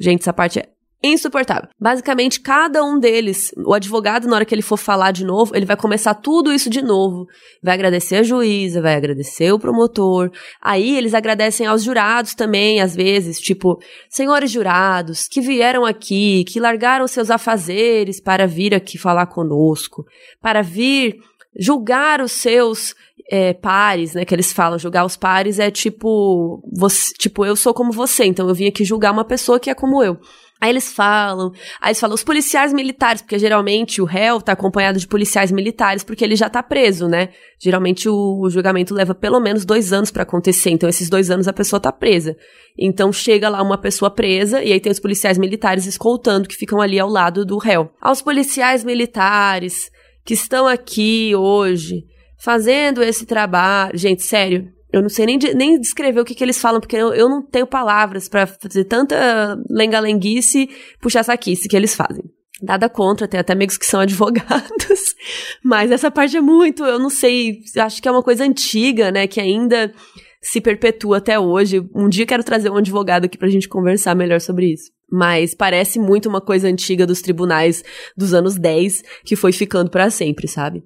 Gente, 0.00 0.20
essa 0.20 0.32
parte 0.32 0.60
é 0.60 0.68
insuportável. 1.12 1.68
Basicamente, 1.78 2.40
cada 2.40 2.84
um 2.84 2.98
deles, 2.98 3.52
o 3.64 3.74
advogado, 3.74 4.26
na 4.26 4.36
hora 4.36 4.44
que 4.44 4.54
ele 4.54 4.62
for 4.62 4.76
falar 4.76 5.10
de 5.10 5.24
novo, 5.24 5.54
ele 5.56 5.66
vai 5.66 5.76
começar 5.76 6.14
tudo 6.14 6.52
isso 6.52 6.70
de 6.70 6.82
novo. 6.82 7.26
Vai 7.62 7.74
agradecer 7.74 8.16
a 8.16 8.22
juíza, 8.22 8.82
vai 8.82 8.94
agradecer 8.94 9.52
o 9.52 9.58
promotor. 9.58 10.30
Aí 10.60 10.96
eles 10.96 11.14
agradecem 11.14 11.66
aos 11.66 11.82
jurados 11.82 12.34
também, 12.34 12.80
às 12.80 12.94
vezes, 12.94 13.40
tipo, 13.40 13.78
senhores 14.08 14.50
jurados 14.50 15.28
que 15.28 15.40
vieram 15.40 15.84
aqui, 15.84 16.44
que 16.44 16.60
largaram 16.60 17.06
seus 17.06 17.30
afazeres 17.30 18.20
para 18.20 18.46
vir 18.46 18.74
aqui 18.74 18.98
falar 18.98 19.26
conosco, 19.26 20.04
para 20.40 20.62
vir 20.62 21.16
julgar 21.58 22.20
os 22.20 22.32
seus 22.32 22.94
é, 23.30 23.52
pares, 23.52 24.14
né, 24.14 24.24
que 24.24 24.34
eles 24.34 24.52
falam, 24.52 24.78
julgar 24.78 25.04
os 25.04 25.16
pares 25.16 25.58
é 25.58 25.70
tipo, 25.70 26.62
você, 26.72 27.12
tipo, 27.14 27.44
eu 27.44 27.56
sou 27.56 27.74
como 27.74 27.92
você, 27.92 28.24
então 28.24 28.48
eu 28.48 28.54
vim 28.54 28.68
aqui 28.68 28.84
julgar 28.84 29.12
uma 29.12 29.24
pessoa 29.24 29.58
que 29.58 29.70
é 29.70 29.74
como 29.74 30.02
eu. 30.02 30.18
Aí 30.58 30.70
eles 30.70 30.90
falam, 30.90 31.52
aí 31.80 31.90
eles 31.90 32.00
falam 32.00 32.14
os 32.14 32.24
policiais 32.24 32.72
militares, 32.72 33.20
porque 33.20 33.38
geralmente 33.38 34.00
o 34.00 34.06
réu 34.06 34.40
tá 34.40 34.52
acompanhado 34.52 34.98
de 34.98 35.06
policiais 35.06 35.52
militares, 35.52 36.02
porque 36.02 36.24
ele 36.24 36.34
já 36.34 36.48
tá 36.48 36.62
preso, 36.62 37.06
né? 37.06 37.28
Geralmente 37.60 38.08
o, 38.08 38.40
o 38.40 38.48
julgamento 38.48 38.94
leva 38.94 39.14
pelo 39.14 39.38
menos 39.38 39.66
dois 39.66 39.92
anos 39.92 40.10
para 40.10 40.22
acontecer, 40.22 40.70
então 40.70 40.88
esses 40.88 41.10
dois 41.10 41.30
anos 41.30 41.46
a 41.46 41.52
pessoa 41.52 41.78
tá 41.78 41.92
presa. 41.92 42.34
Então 42.78 43.12
chega 43.12 43.50
lá 43.50 43.62
uma 43.62 43.76
pessoa 43.76 44.10
presa, 44.10 44.64
e 44.64 44.72
aí 44.72 44.80
tem 44.80 44.90
os 44.90 45.00
policiais 45.00 45.36
militares 45.36 45.84
escoltando, 45.84 46.48
que 46.48 46.56
ficam 46.56 46.80
ali 46.80 46.98
ao 46.98 47.08
lado 47.08 47.44
do 47.44 47.58
réu. 47.58 47.90
Aos 48.00 48.22
policiais 48.22 48.82
militares 48.82 49.90
que 50.24 50.32
estão 50.34 50.66
aqui 50.66 51.34
hoje, 51.36 52.04
fazendo 52.38 53.02
esse 53.02 53.26
trabalho. 53.26 53.96
Gente, 53.96 54.22
sério, 54.22 54.72
eu 54.92 55.02
não 55.02 55.08
sei 55.08 55.26
nem, 55.26 55.38
nem 55.54 55.80
descrever 55.80 56.20
o 56.20 56.24
que, 56.24 56.34
que 56.34 56.44
eles 56.44 56.60
falam, 56.60 56.80
porque 56.80 56.96
eu, 56.96 57.12
eu 57.12 57.28
não 57.28 57.42
tenho 57.42 57.66
palavras 57.66 58.28
para 58.28 58.46
fazer 58.46 58.84
tanta 58.84 59.58
lenga-lenguice, 59.68 60.68
puxar 61.00 61.22
saquice 61.22 61.68
que 61.68 61.76
eles 61.76 61.94
fazem. 61.94 62.24
Nada 62.62 62.88
contra, 62.88 63.28
tem 63.28 63.38
até 63.38 63.52
amigos 63.52 63.76
que 63.76 63.84
são 63.84 64.00
advogados, 64.00 65.14
mas 65.62 65.90
essa 65.90 66.10
parte 66.10 66.36
é 66.36 66.40
muito, 66.40 66.84
eu 66.84 66.98
não 66.98 67.10
sei, 67.10 67.60
acho 67.76 68.00
que 68.00 68.08
é 68.08 68.10
uma 68.10 68.22
coisa 68.22 68.44
antiga, 68.44 69.10
né, 69.10 69.26
que 69.26 69.40
ainda 69.40 69.92
se 70.40 70.60
perpetua 70.60 71.18
até 71.18 71.38
hoje. 71.38 71.84
Um 71.94 72.08
dia 72.08 72.24
quero 72.24 72.44
trazer 72.44 72.70
um 72.70 72.76
advogado 72.76 73.24
aqui 73.24 73.36
pra 73.36 73.48
gente 73.48 73.68
conversar 73.68 74.14
melhor 74.14 74.40
sobre 74.40 74.72
isso. 74.72 74.92
Mas 75.10 75.54
parece 75.54 75.98
muito 75.98 76.28
uma 76.28 76.40
coisa 76.40 76.68
antiga 76.68 77.06
dos 77.06 77.20
tribunais 77.20 77.82
dos 78.16 78.32
anos 78.32 78.56
10 78.56 79.02
que 79.24 79.36
foi 79.36 79.52
ficando 79.52 79.90
para 79.90 80.08
sempre, 80.08 80.46
sabe? 80.46 80.84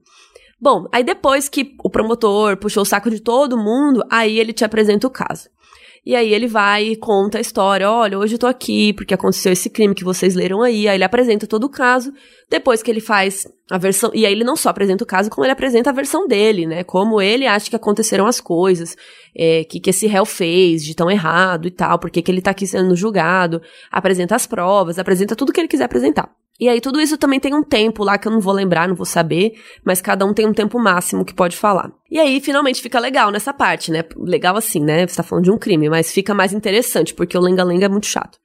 Bom, 0.60 0.86
aí 0.92 1.02
depois 1.02 1.48
que 1.48 1.74
o 1.82 1.88
promotor 1.88 2.56
puxou 2.56 2.82
o 2.82 2.86
saco 2.86 3.10
de 3.10 3.20
todo 3.20 3.56
mundo, 3.56 4.04
aí 4.10 4.38
ele 4.38 4.52
te 4.52 4.64
apresenta 4.64 5.06
o 5.06 5.10
caso. 5.10 5.48
E 6.04 6.16
aí 6.16 6.32
ele 6.32 6.46
vai 6.46 6.84
e 6.84 6.96
conta 6.96 7.38
a 7.38 7.40
história. 7.40 7.90
Olha, 7.90 8.18
hoje 8.18 8.34
eu 8.34 8.38
tô 8.38 8.46
aqui 8.46 8.92
porque 8.94 9.12
aconteceu 9.12 9.52
esse 9.52 9.68
crime 9.68 9.94
que 9.94 10.02
vocês 10.02 10.34
leram 10.34 10.62
aí. 10.62 10.88
Aí 10.88 10.96
ele 10.96 11.04
apresenta 11.04 11.46
todo 11.46 11.64
o 11.64 11.68
caso. 11.68 12.10
Depois 12.48 12.82
que 12.82 12.90
ele 12.90 13.00
faz 13.00 13.46
a 13.70 13.76
versão. 13.76 14.10
E 14.14 14.24
aí 14.24 14.32
ele 14.32 14.42
não 14.42 14.56
só 14.56 14.70
apresenta 14.70 15.04
o 15.04 15.06
caso, 15.06 15.28
como 15.28 15.44
ele 15.44 15.52
apresenta 15.52 15.90
a 15.90 15.92
versão 15.92 16.26
dele, 16.26 16.66
né? 16.66 16.84
Como 16.84 17.20
ele 17.20 17.46
acha 17.46 17.68
que 17.68 17.76
aconteceram 17.76 18.26
as 18.26 18.40
coisas. 18.40 18.96
É, 19.36 19.64
que, 19.64 19.78
que 19.78 19.90
esse 19.90 20.06
réu 20.06 20.24
fez 20.24 20.82
de 20.82 20.94
tão 20.96 21.10
errado 21.10 21.68
e 21.68 21.70
tal. 21.70 21.98
Porque 21.98 22.22
que 22.22 22.30
ele 22.30 22.40
tá 22.40 22.52
aqui 22.52 22.66
sendo 22.66 22.96
julgado. 22.96 23.60
Apresenta 23.90 24.34
as 24.34 24.46
provas, 24.46 24.98
apresenta 24.98 25.36
tudo 25.36 25.52
que 25.52 25.60
ele 25.60 25.68
quiser 25.68 25.84
apresentar. 25.84 26.34
E 26.60 26.68
aí 26.68 26.78
tudo 26.78 27.00
isso 27.00 27.16
também 27.16 27.40
tem 27.40 27.54
um 27.54 27.62
tempo 27.62 28.04
lá 28.04 28.18
que 28.18 28.28
eu 28.28 28.32
não 28.32 28.38
vou 28.38 28.52
lembrar, 28.52 28.86
não 28.86 28.94
vou 28.94 29.06
saber, 29.06 29.54
mas 29.82 30.02
cada 30.02 30.26
um 30.26 30.34
tem 30.34 30.46
um 30.46 30.52
tempo 30.52 30.78
máximo 30.78 31.24
que 31.24 31.32
pode 31.32 31.56
falar. 31.56 31.90
E 32.10 32.18
aí 32.18 32.38
finalmente 32.38 32.82
fica 32.82 33.00
legal 33.00 33.30
nessa 33.30 33.54
parte, 33.54 33.90
né? 33.90 34.04
Legal 34.16 34.54
assim, 34.54 34.84
né? 34.84 35.06
Você 35.06 35.16
tá 35.16 35.22
falando 35.22 35.44
de 35.44 35.50
um 35.50 35.56
crime, 35.56 35.88
mas 35.88 36.12
fica 36.12 36.34
mais 36.34 36.52
interessante, 36.52 37.14
porque 37.14 37.36
o 37.36 37.40
lenga-lenga 37.40 37.86
é 37.86 37.88
muito 37.88 38.06
chato. 38.06 38.38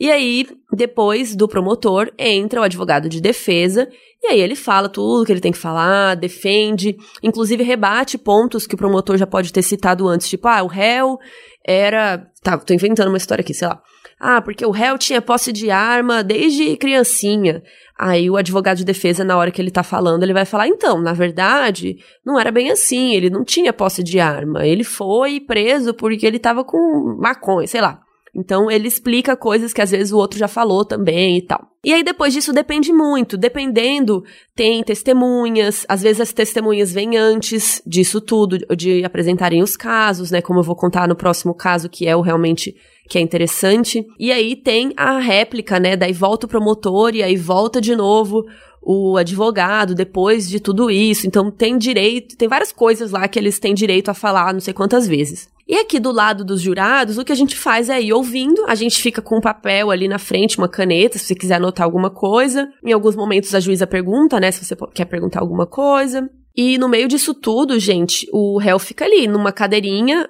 E 0.00 0.10
aí, 0.10 0.48
depois 0.72 1.36
do 1.36 1.46
promotor, 1.46 2.10
entra 2.18 2.60
o 2.60 2.64
advogado 2.64 3.08
de 3.08 3.20
defesa, 3.20 3.88
e 4.20 4.26
aí 4.26 4.40
ele 4.40 4.56
fala 4.56 4.88
tudo 4.88 5.24
que 5.24 5.30
ele 5.30 5.40
tem 5.40 5.52
que 5.52 5.58
falar, 5.58 6.16
defende, 6.16 6.96
inclusive 7.22 7.62
rebate 7.62 8.18
pontos 8.18 8.66
que 8.66 8.74
o 8.74 8.78
promotor 8.78 9.16
já 9.16 9.26
pode 9.26 9.52
ter 9.52 9.62
citado 9.62 10.08
antes, 10.08 10.28
tipo, 10.28 10.48
ah, 10.48 10.64
o 10.64 10.66
réu 10.66 11.18
era. 11.64 12.26
Tá, 12.42 12.58
tô 12.58 12.74
inventando 12.74 13.08
uma 13.08 13.16
história 13.16 13.42
aqui, 13.42 13.54
sei 13.54 13.68
lá. 13.68 13.80
Ah, 14.24 14.40
porque 14.40 14.64
o 14.64 14.70
réu 14.70 14.96
tinha 14.96 15.20
posse 15.20 15.52
de 15.52 15.68
arma 15.68 16.22
desde 16.22 16.76
criancinha. 16.76 17.60
Aí 17.98 18.30
o 18.30 18.36
advogado 18.36 18.76
de 18.76 18.84
defesa, 18.84 19.24
na 19.24 19.36
hora 19.36 19.50
que 19.50 19.60
ele 19.60 19.70
tá 19.72 19.82
falando, 19.82 20.22
ele 20.22 20.32
vai 20.32 20.44
falar: 20.44 20.68
então, 20.68 21.02
na 21.02 21.12
verdade, 21.12 21.96
não 22.24 22.38
era 22.38 22.52
bem 22.52 22.70
assim, 22.70 23.14
ele 23.14 23.28
não 23.28 23.44
tinha 23.44 23.72
posse 23.72 24.00
de 24.00 24.20
arma. 24.20 24.64
Ele 24.64 24.84
foi 24.84 25.40
preso 25.40 25.92
porque 25.92 26.24
ele 26.24 26.38
tava 26.38 26.62
com 26.62 27.16
maconha, 27.20 27.66
sei 27.66 27.80
lá. 27.80 28.00
Então 28.34 28.70
ele 28.70 28.88
explica 28.88 29.36
coisas 29.36 29.72
que 29.72 29.82
às 29.82 29.90
vezes 29.90 30.12
o 30.12 30.16
outro 30.16 30.38
já 30.38 30.48
falou 30.48 30.84
também 30.84 31.38
e 31.38 31.42
tal. 31.42 31.68
E 31.84 31.92
aí 31.92 32.02
depois 32.02 32.32
disso 32.32 32.52
depende 32.52 32.92
muito, 32.92 33.36
dependendo, 33.36 34.24
tem 34.54 34.82
testemunhas, 34.82 35.84
às 35.88 36.02
vezes 36.02 36.20
as 36.20 36.32
testemunhas 36.32 36.92
vêm 36.92 37.16
antes 37.16 37.82
disso 37.86 38.20
tudo, 38.20 38.56
de 38.74 39.04
apresentarem 39.04 39.62
os 39.62 39.76
casos, 39.76 40.30
né, 40.30 40.40
como 40.40 40.60
eu 40.60 40.64
vou 40.64 40.76
contar 40.76 41.06
no 41.08 41.16
próximo 41.16 41.54
caso, 41.54 41.90
que 41.90 42.06
é 42.06 42.16
o 42.16 42.20
realmente 42.20 42.74
que 43.08 43.18
é 43.18 43.20
interessante. 43.20 44.06
E 44.18 44.32
aí 44.32 44.56
tem 44.56 44.92
a 44.96 45.18
réplica, 45.18 45.78
né, 45.78 45.96
daí 45.96 46.12
volta 46.12 46.46
o 46.46 46.48
promotor 46.48 47.14
e 47.14 47.22
aí 47.22 47.36
volta 47.36 47.80
de 47.80 47.94
novo 47.94 48.44
o 48.80 49.16
advogado 49.16 49.94
depois 49.94 50.48
de 50.48 50.58
tudo 50.58 50.90
isso. 50.90 51.26
Então 51.26 51.50
tem 51.50 51.76
direito, 51.78 52.36
tem 52.36 52.48
várias 52.48 52.72
coisas 52.72 53.10
lá 53.10 53.28
que 53.28 53.38
eles 53.38 53.58
têm 53.58 53.74
direito 53.74 54.10
a 54.10 54.14
falar 54.14 54.52
não 54.52 54.60
sei 54.60 54.72
quantas 54.72 55.06
vezes. 55.06 55.48
E 55.72 55.78
aqui 55.78 55.98
do 55.98 56.12
lado 56.12 56.44
dos 56.44 56.60
jurados, 56.60 57.16
o 57.16 57.24
que 57.24 57.32
a 57.32 57.34
gente 57.34 57.56
faz 57.56 57.88
é 57.88 57.98
ir 57.98 58.12
ouvindo, 58.12 58.62
a 58.68 58.74
gente 58.74 59.00
fica 59.00 59.22
com 59.22 59.38
um 59.38 59.40
papel 59.40 59.90
ali 59.90 60.06
na 60.06 60.18
frente, 60.18 60.58
uma 60.58 60.68
caneta, 60.68 61.18
se 61.18 61.24
você 61.24 61.34
quiser 61.34 61.54
anotar 61.54 61.86
alguma 61.86 62.10
coisa. 62.10 62.68
Em 62.84 62.92
alguns 62.92 63.16
momentos 63.16 63.54
a 63.54 63.58
juíza 63.58 63.86
pergunta, 63.86 64.38
né, 64.38 64.50
se 64.50 64.62
você 64.62 64.76
quer 64.92 65.06
perguntar 65.06 65.40
alguma 65.40 65.66
coisa. 65.66 66.28
E 66.54 66.76
no 66.76 66.90
meio 66.90 67.08
disso 67.08 67.32
tudo, 67.32 67.78
gente, 67.78 68.28
o 68.34 68.58
réu 68.58 68.78
fica 68.78 69.06
ali 69.06 69.26
numa 69.26 69.50
cadeirinha 69.50 70.28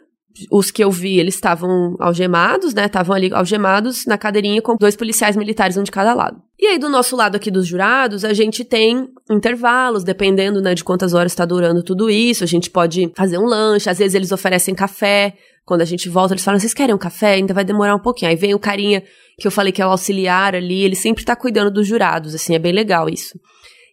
os 0.51 0.71
que 0.71 0.83
eu 0.83 0.91
vi, 0.91 1.19
eles 1.19 1.35
estavam 1.35 1.95
algemados, 1.99 2.73
né? 2.73 2.87
Estavam 2.87 3.15
ali 3.15 3.33
algemados 3.35 4.07
na 4.07 4.17
cadeirinha 4.17 4.63
com 4.63 4.77
dois 4.77 4.97
policiais 4.97 5.37
militares, 5.37 5.77
um 5.77 5.83
de 5.83 5.91
cada 5.91 6.15
lado. 6.15 6.41
E 6.63 6.67
aí, 6.69 6.79
do 6.79 6.89
nosso 6.89 7.17
lado 7.17 7.35
aqui 7.35 7.51
dos 7.51 7.67
jurados, 7.67 8.25
a 8.25 8.33
gente 8.33 8.63
tem 8.63 9.09
intervalos, 9.29 10.05
dependendo, 10.05 10.63
né, 10.63 10.77
de 10.77 10.85
quantas 10.85 11.13
horas 11.13 11.33
está 11.33 11.45
durando 11.45 11.83
tudo 11.83 12.09
isso. 12.09 12.45
A 12.45 12.47
gente 12.47 12.71
pode 12.71 13.11
fazer 13.17 13.37
um 13.37 13.47
lanche, 13.47 13.91
às 13.91 13.99
vezes 13.99 14.15
eles 14.15 14.31
oferecem 14.31 14.73
café. 14.73 15.35
Quando 15.65 15.81
a 15.81 15.85
gente 15.85 16.09
volta, 16.09 16.35
eles 16.35 16.45
falam: 16.45 16.61
vocês 16.61 16.73
querem 16.73 16.95
um 16.95 16.99
café? 16.99 17.33
Ainda 17.33 17.53
vai 17.53 17.65
demorar 17.65 17.97
um 17.97 17.99
pouquinho. 17.99 18.31
Aí 18.31 18.37
vem 18.37 18.55
o 18.55 18.61
carinha 18.61 19.03
que 19.41 19.45
eu 19.45 19.51
falei 19.51 19.73
que 19.73 19.83
é 19.83 19.87
o 19.87 19.91
auxiliar 19.91 20.55
ali, 20.55 20.85
ele 20.85 20.95
sempre 20.95 21.25
tá 21.25 21.35
cuidando 21.35 21.69
dos 21.69 21.85
jurados, 21.85 22.33
assim, 22.33 22.55
é 22.55 22.61
bem 22.61 22.71
legal 22.71 23.09
isso. 23.09 23.37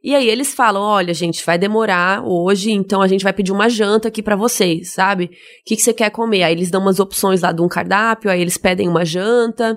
E 0.04 0.14
aí 0.14 0.30
eles 0.30 0.54
falam: 0.54 0.84
olha, 0.84 1.12
gente, 1.12 1.44
vai 1.44 1.58
demorar 1.58 2.24
hoje, 2.24 2.72
então 2.72 3.02
a 3.02 3.08
gente 3.08 3.24
vai 3.24 3.34
pedir 3.34 3.52
uma 3.52 3.68
janta 3.68 4.10
aqui 4.10 4.22
para 4.22 4.36
vocês, 4.36 4.92
sabe? 4.92 5.26
O 5.26 5.30
que, 5.66 5.76
que 5.76 5.82
você 5.82 5.92
quer 5.92 6.12
comer? 6.12 6.44
Aí 6.44 6.54
eles 6.54 6.70
dão 6.70 6.82
umas 6.82 7.00
opções 7.00 7.42
lá 7.42 7.52
de 7.52 7.64
um 7.64 7.68
cardápio, 7.68 8.30
aí 8.30 8.40
eles 8.40 8.58
pedem 8.58 8.88
uma 8.88 9.04
janta. 9.04 9.76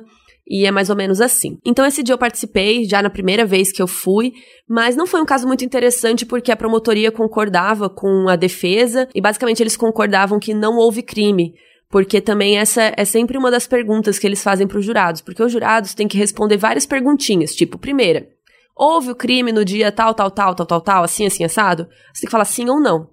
E 0.48 0.66
é 0.66 0.70
mais 0.70 0.90
ou 0.90 0.96
menos 0.96 1.20
assim. 1.20 1.58
Então, 1.64 1.86
esse 1.86 2.02
dia 2.02 2.14
eu 2.14 2.18
participei, 2.18 2.84
já 2.84 3.00
na 3.00 3.08
primeira 3.08 3.44
vez 3.44 3.70
que 3.72 3.80
eu 3.80 3.86
fui, 3.86 4.32
mas 4.68 4.96
não 4.96 5.06
foi 5.06 5.20
um 5.20 5.24
caso 5.24 5.46
muito 5.46 5.64
interessante 5.64 6.26
porque 6.26 6.50
a 6.50 6.56
promotoria 6.56 7.12
concordava 7.12 7.88
com 7.88 8.28
a 8.28 8.36
defesa 8.36 9.08
e 9.14 9.20
basicamente 9.20 9.62
eles 9.62 9.76
concordavam 9.76 10.40
que 10.40 10.52
não 10.52 10.76
houve 10.76 11.02
crime. 11.02 11.54
Porque 11.88 12.20
também 12.20 12.58
essa 12.58 12.92
é 12.96 13.04
sempre 13.04 13.36
uma 13.36 13.50
das 13.50 13.66
perguntas 13.66 14.18
que 14.18 14.26
eles 14.26 14.42
fazem 14.42 14.66
para 14.66 14.78
os 14.78 14.84
jurados, 14.84 15.20
porque 15.20 15.42
os 15.42 15.52
jurados 15.52 15.94
têm 15.94 16.08
que 16.08 16.16
responder 16.16 16.56
várias 16.56 16.86
perguntinhas, 16.86 17.54
tipo, 17.54 17.78
primeira, 17.78 18.28
houve 18.74 19.10
o 19.10 19.14
crime 19.14 19.52
no 19.52 19.64
dia 19.64 19.92
tal, 19.92 20.14
tal, 20.14 20.30
tal, 20.30 20.54
tal, 20.54 20.66
tal, 20.66 20.80
tal, 20.80 21.04
assim, 21.04 21.26
assim, 21.26 21.44
assado, 21.44 21.86
você 22.12 22.22
tem 22.22 22.26
que 22.28 22.32
falar 22.32 22.46
sim 22.46 22.68
ou 22.68 22.80
não. 22.80 23.11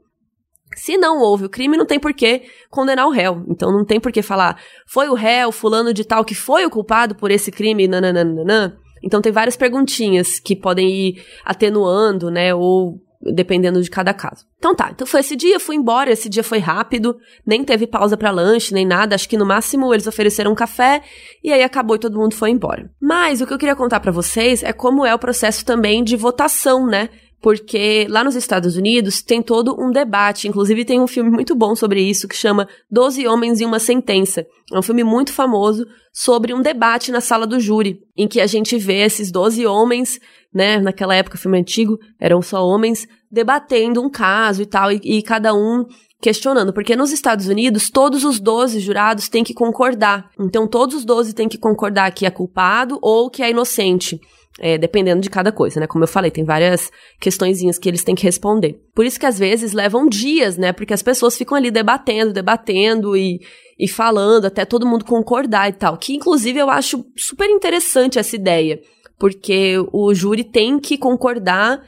Se 0.76 0.98
não 0.98 1.20
houve 1.20 1.46
o 1.46 1.50
crime, 1.50 1.78
não 1.78 1.86
tem 1.86 2.00
por 2.00 2.14
que 2.14 2.44
condenar 2.70 3.08
o 3.08 3.12
réu. 3.12 3.44
Então 3.50 3.72
não 3.72 3.86
tem 3.86 4.00
por 4.00 4.12
que 4.12 4.22
falar, 4.22 4.60
foi 4.88 5.10
o 5.10 5.14
réu, 5.14 5.52
fulano 5.52 5.94
de 5.94 6.04
tal, 6.04 6.24
que 6.24 6.36
foi 6.36 6.66
o 6.66 6.70
culpado 6.70 7.16
por 7.16 7.32
esse 7.32 7.52
crime, 7.52 7.88
nananana. 7.88 8.78
Então 9.04 9.22
tem 9.22 9.32
várias 9.32 9.56
perguntinhas 9.56 10.40
que 10.40 10.56
podem 10.56 10.90
ir 10.90 11.24
atenuando, 11.46 12.30
né, 12.30 12.54
ou 12.54 13.02
dependendo 13.22 13.82
de 13.82 13.90
cada 13.90 14.14
caso. 14.14 14.46
Então 14.58 14.74
tá, 14.74 14.92
então 14.92 15.06
foi 15.06 15.20
esse 15.20 15.36
dia, 15.36 15.60
fui 15.60 15.76
embora, 15.76 16.12
esse 16.12 16.30
dia 16.30 16.44
foi 16.44 16.60
rápido, 16.60 17.18
nem 17.46 17.64
teve 17.64 17.86
pausa 17.86 18.16
para 18.16 18.32
lanche, 18.32 18.74
nem 18.74 18.86
nada, 18.86 19.14
acho 19.14 19.28
que 19.28 19.38
no 19.38 19.46
máximo 19.46 19.94
eles 19.94 20.08
ofereceram 20.08 20.52
um 20.52 20.56
café 20.56 21.02
e 21.44 21.52
aí 21.52 21.62
acabou 21.62 21.98
e 21.98 22.00
todo 22.00 22.18
mundo 22.18 22.34
foi 22.34 22.50
embora. 22.50 22.90
Mas 23.02 23.42
o 23.42 23.48
que 23.48 23.54
eu 23.54 23.58
queria 23.58 23.76
contar 23.76 24.00
para 24.00 24.12
vocês 24.12 24.64
é 24.64 24.72
como 24.72 25.06
é 25.06 25.14
o 25.14 25.20
processo 25.20 25.66
também 25.66 26.04
de 26.04 26.16
votação, 26.16 26.88
né? 26.88 27.10
Porque 27.42 28.06
lá 28.10 28.24
nos 28.24 28.36
Estados 28.36 28.76
Unidos 28.76 29.22
tem 29.22 29.42
todo 29.42 29.76
um 29.80 29.92
debate, 29.92 30.48
inclusive 30.48 30.84
tem 30.84 31.00
um 31.00 31.08
filme 31.08 31.30
muito 31.30 31.56
bom 31.56 31.76
sobre 31.76 32.02
isso 32.02 32.28
que 32.28 32.36
chama 32.36 32.68
Doze 32.90 33.28
Homens 33.28 33.62
e 33.62 33.66
uma 33.66 33.80
Sentença. 33.80 34.46
É 34.72 34.78
um 34.78 34.82
filme 34.82 35.04
muito 35.04 35.32
famoso 35.32 35.86
sobre 36.14 36.54
um 36.54 36.62
debate 36.62 37.12
na 37.12 37.22
sala 37.22 37.48
do 37.48 37.60
júri, 37.60 38.00
em 38.18 38.28
que 38.28 38.42
a 38.42 38.48
gente 38.48 38.78
vê 38.78 39.02
esses 39.02 39.32
doze 39.32 39.66
homens, 39.66 40.20
né, 40.54 40.80
naquela 40.80 41.16
época 41.16 41.38
filme 41.38 41.60
antigo, 41.60 41.98
eram 42.20 42.42
só 42.42 42.66
homens, 42.66 43.08
debatendo 43.32 44.02
um 44.02 44.10
caso 44.10 44.62
e 44.62 44.66
tal, 44.66 44.92
e, 44.92 45.00
e 45.04 45.22
cada 45.22 45.54
um 45.54 45.86
questionando, 46.22 46.74
porque 46.74 46.96
nos 46.96 47.12
Estados 47.12 47.48
Unidos 47.48 47.90
todos 47.90 48.26
os 48.26 48.40
12 48.40 48.80
jurados 48.80 49.30
têm 49.30 49.44
que 49.44 49.54
concordar. 49.54 50.30
Então 50.40 50.68
todos 50.68 50.98
os 50.98 51.06
12 51.06 51.34
têm 51.34 51.48
que 51.48 51.58
concordar 51.58 52.12
que 52.12 52.26
é 52.26 52.30
culpado 52.30 53.00
ou 53.02 53.30
que 53.30 53.42
é 53.42 53.50
inocente. 53.50 54.20
É, 54.62 54.78
dependendo 54.78 55.22
de 55.22 55.30
cada 55.30 55.52
coisa, 55.52 55.80
né? 55.80 55.88
Como 55.88 56.04
eu 56.04 56.08
falei, 56.08 56.30
tem 56.30 56.44
várias 56.44 56.92
questõezinhas 57.20 57.78
que 57.78 57.88
eles 57.88 58.04
têm 58.04 58.14
que 58.14 58.24
responder. 58.24 58.78
Por 58.94 59.06
isso 59.06 59.20
que 59.20 59.26
às 59.26 59.40
vezes 59.40 59.72
levam 59.72 60.08
dias, 60.08 60.58
né? 60.58 60.74
Porque 60.74 60.94
as 60.94 61.02
pessoas 61.02 61.38
ficam 61.38 61.58
ali 61.58 61.72
debatendo, 61.72 62.34
debatendo 62.34 63.16
e, 63.16 63.40
e 63.80 63.88
falando 63.88 64.46
até 64.46 64.66
todo 64.66 64.86
mundo 64.86 65.06
concordar 65.06 65.70
e 65.70 65.74
tal. 65.74 65.98
Que 65.98 66.14
inclusive 66.14 66.60
eu 66.60 66.70
acho 66.70 67.06
super 67.18 67.50
interessante 67.50 68.20
essa 68.20 68.36
ideia. 68.36 68.82
Porque 69.18 69.76
o 69.92 70.14
júri 70.14 70.44
tem 70.44 70.80
que 70.80 70.98
concordar, 70.98 71.82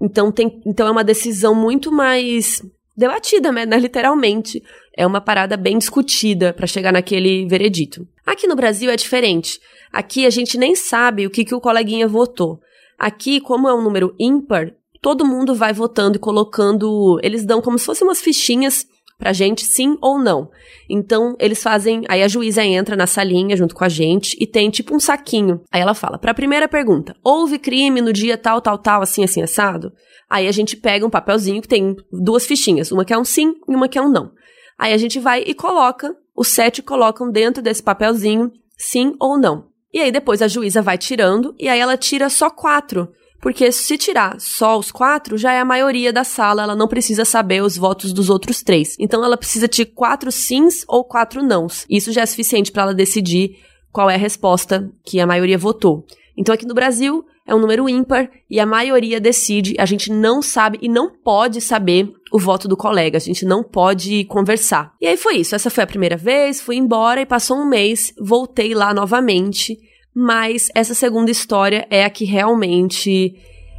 então, 0.00 0.30
tem, 0.32 0.60
então 0.66 0.86
é 0.86 0.90
uma 0.90 1.04
decisão 1.04 1.54
muito 1.54 1.92
mais 1.92 2.62
debatida, 2.96 3.52
né? 3.52 3.64
Literalmente. 3.78 4.62
É 4.96 5.06
uma 5.06 5.20
parada 5.20 5.56
bem 5.56 5.76
discutida 5.76 6.54
para 6.54 6.66
chegar 6.66 6.92
naquele 6.92 7.46
veredito. 7.46 8.08
Aqui 8.24 8.46
no 8.46 8.56
Brasil 8.56 8.90
é 8.90 8.96
diferente. 8.96 9.60
Aqui 9.92 10.24
a 10.24 10.30
gente 10.30 10.56
nem 10.56 10.74
sabe 10.74 11.26
o 11.26 11.30
que, 11.30 11.44
que 11.44 11.54
o 11.54 11.60
coleguinha 11.60 12.08
votou. 12.08 12.58
Aqui, 12.98 13.40
como 13.40 13.68
é 13.68 13.74
um 13.74 13.82
número 13.82 14.14
ímpar, 14.18 14.72
todo 15.02 15.26
mundo 15.26 15.54
vai 15.54 15.72
votando 15.72 16.16
e 16.16 16.20
colocando. 16.20 17.20
Eles 17.22 17.44
dão 17.44 17.60
como 17.60 17.78
se 17.78 17.84
fossem 17.84 18.06
umas 18.06 18.22
fichinhas 18.22 18.86
pra 19.18 19.32
gente, 19.32 19.64
sim 19.64 19.96
ou 20.00 20.18
não. 20.18 20.50
Então, 20.88 21.36
eles 21.38 21.62
fazem. 21.62 22.02
Aí 22.08 22.22
a 22.22 22.28
juíza 22.28 22.64
entra 22.64 22.96
na 22.96 23.06
salinha 23.06 23.56
junto 23.56 23.74
com 23.74 23.84
a 23.84 23.88
gente 23.88 24.36
e 24.40 24.46
tem 24.46 24.70
tipo 24.70 24.94
um 24.94 25.00
saquinho. 25.00 25.60
Aí 25.70 25.80
ela 25.80 25.94
fala: 25.94 26.18
pra 26.18 26.32
primeira 26.32 26.68
pergunta, 26.68 27.14
houve 27.22 27.58
crime 27.58 28.00
no 28.00 28.12
dia 28.12 28.38
tal, 28.38 28.62
tal, 28.62 28.78
tal, 28.78 29.02
assim, 29.02 29.22
assim, 29.22 29.42
assado? 29.42 29.92
Aí 30.28 30.48
a 30.48 30.52
gente 30.52 30.76
pega 30.76 31.06
um 31.06 31.10
papelzinho 31.10 31.62
que 31.62 31.68
tem 31.68 31.94
duas 32.10 32.46
fichinhas, 32.46 32.90
uma 32.90 33.04
que 33.04 33.12
é 33.12 33.18
um 33.18 33.24
sim 33.24 33.54
e 33.68 33.74
uma 33.74 33.88
que 33.88 33.98
é 33.98 34.02
um 34.02 34.10
não. 34.10 34.32
Aí 34.78 34.92
a 34.92 34.96
gente 34.98 35.18
vai 35.18 35.42
e 35.46 35.54
coloca, 35.54 36.16
os 36.34 36.48
sete 36.48 36.82
colocam 36.82 37.30
dentro 37.30 37.62
desse 37.62 37.82
papelzinho 37.82 38.52
sim 38.76 39.14
ou 39.18 39.38
não. 39.38 39.68
E 39.92 40.00
aí 40.00 40.12
depois 40.12 40.42
a 40.42 40.48
juíza 40.48 40.82
vai 40.82 40.98
tirando, 40.98 41.54
e 41.58 41.68
aí 41.68 41.80
ela 41.80 41.96
tira 41.96 42.28
só 42.28 42.50
quatro. 42.50 43.08
Porque 43.40 43.70
se 43.70 43.96
tirar 43.96 44.40
só 44.40 44.78
os 44.78 44.90
quatro, 44.90 45.38
já 45.38 45.52
é 45.52 45.60
a 45.60 45.64
maioria 45.64 46.12
da 46.12 46.24
sala, 46.24 46.62
ela 46.62 46.74
não 46.74 46.88
precisa 46.88 47.24
saber 47.24 47.62
os 47.62 47.76
votos 47.76 48.12
dos 48.12 48.28
outros 48.28 48.62
três. 48.62 48.96
Então 48.98 49.24
ela 49.24 49.36
precisa 49.36 49.68
de 49.68 49.84
quatro 49.84 50.32
sims 50.32 50.84
ou 50.88 51.04
quatro 51.04 51.42
nãos. 51.42 51.86
Isso 51.88 52.12
já 52.12 52.22
é 52.22 52.26
suficiente 52.26 52.72
para 52.72 52.82
ela 52.82 52.94
decidir 52.94 53.58
qual 53.92 54.10
é 54.10 54.14
a 54.14 54.18
resposta 54.18 54.90
que 55.04 55.20
a 55.20 55.26
maioria 55.26 55.56
votou. 55.56 56.04
Então 56.36 56.54
aqui 56.54 56.66
no 56.66 56.74
Brasil 56.74 57.24
é 57.46 57.54
um 57.54 57.60
número 57.60 57.88
ímpar 57.88 58.28
e 58.50 58.58
a 58.58 58.66
maioria 58.66 59.20
decide. 59.20 59.76
A 59.78 59.86
gente 59.86 60.10
não 60.10 60.42
sabe 60.42 60.78
e 60.82 60.88
não 60.88 61.10
pode 61.10 61.60
saber 61.60 62.12
o 62.32 62.38
voto 62.38 62.66
do 62.66 62.76
colega, 62.76 63.16
a 63.16 63.20
gente 63.20 63.44
não 63.44 63.62
pode 63.62 64.24
conversar. 64.24 64.92
E 65.00 65.06
aí 65.06 65.16
foi 65.16 65.36
isso. 65.36 65.54
Essa 65.54 65.70
foi 65.70 65.84
a 65.84 65.86
primeira 65.86 66.16
vez, 66.16 66.60
fui 66.60 66.76
embora 66.76 67.20
e 67.20 67.26
passou 67.26 67.56
um 67.56 67.68
mês, 67.68 68.12
voltei 68.18 68.74
lá 68.74 68.92
novamente. 68.92 69.78
Mas 70.14 70.70
essa 70.74 70.94
segunda 70.94 71.30
história 71.30 71.86
é 71.90 72.04
a 72.04 72.10
que 72.10 72.24
realmente 72.24 73.36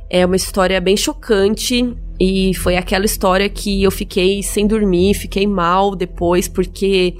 é 0.09 0.25
uma 0.25 0.35
história 0.35 0.79
bem 0.79 0.95
chocante 0.95 1.95
e 2.19 2.53
foi 2.55 2.77
aquela 2.77 3.05
história 3.05 3.49
que 3.49 3.83
eu 3.83 3.91
fiquei 3.91 4.41
sem 4.41 4.65
dormir, 4.65 5.13
fiquei 5.13 5.45
mal 5.45 5.95
depois, 5.95 6.47
porque 6.47 7.15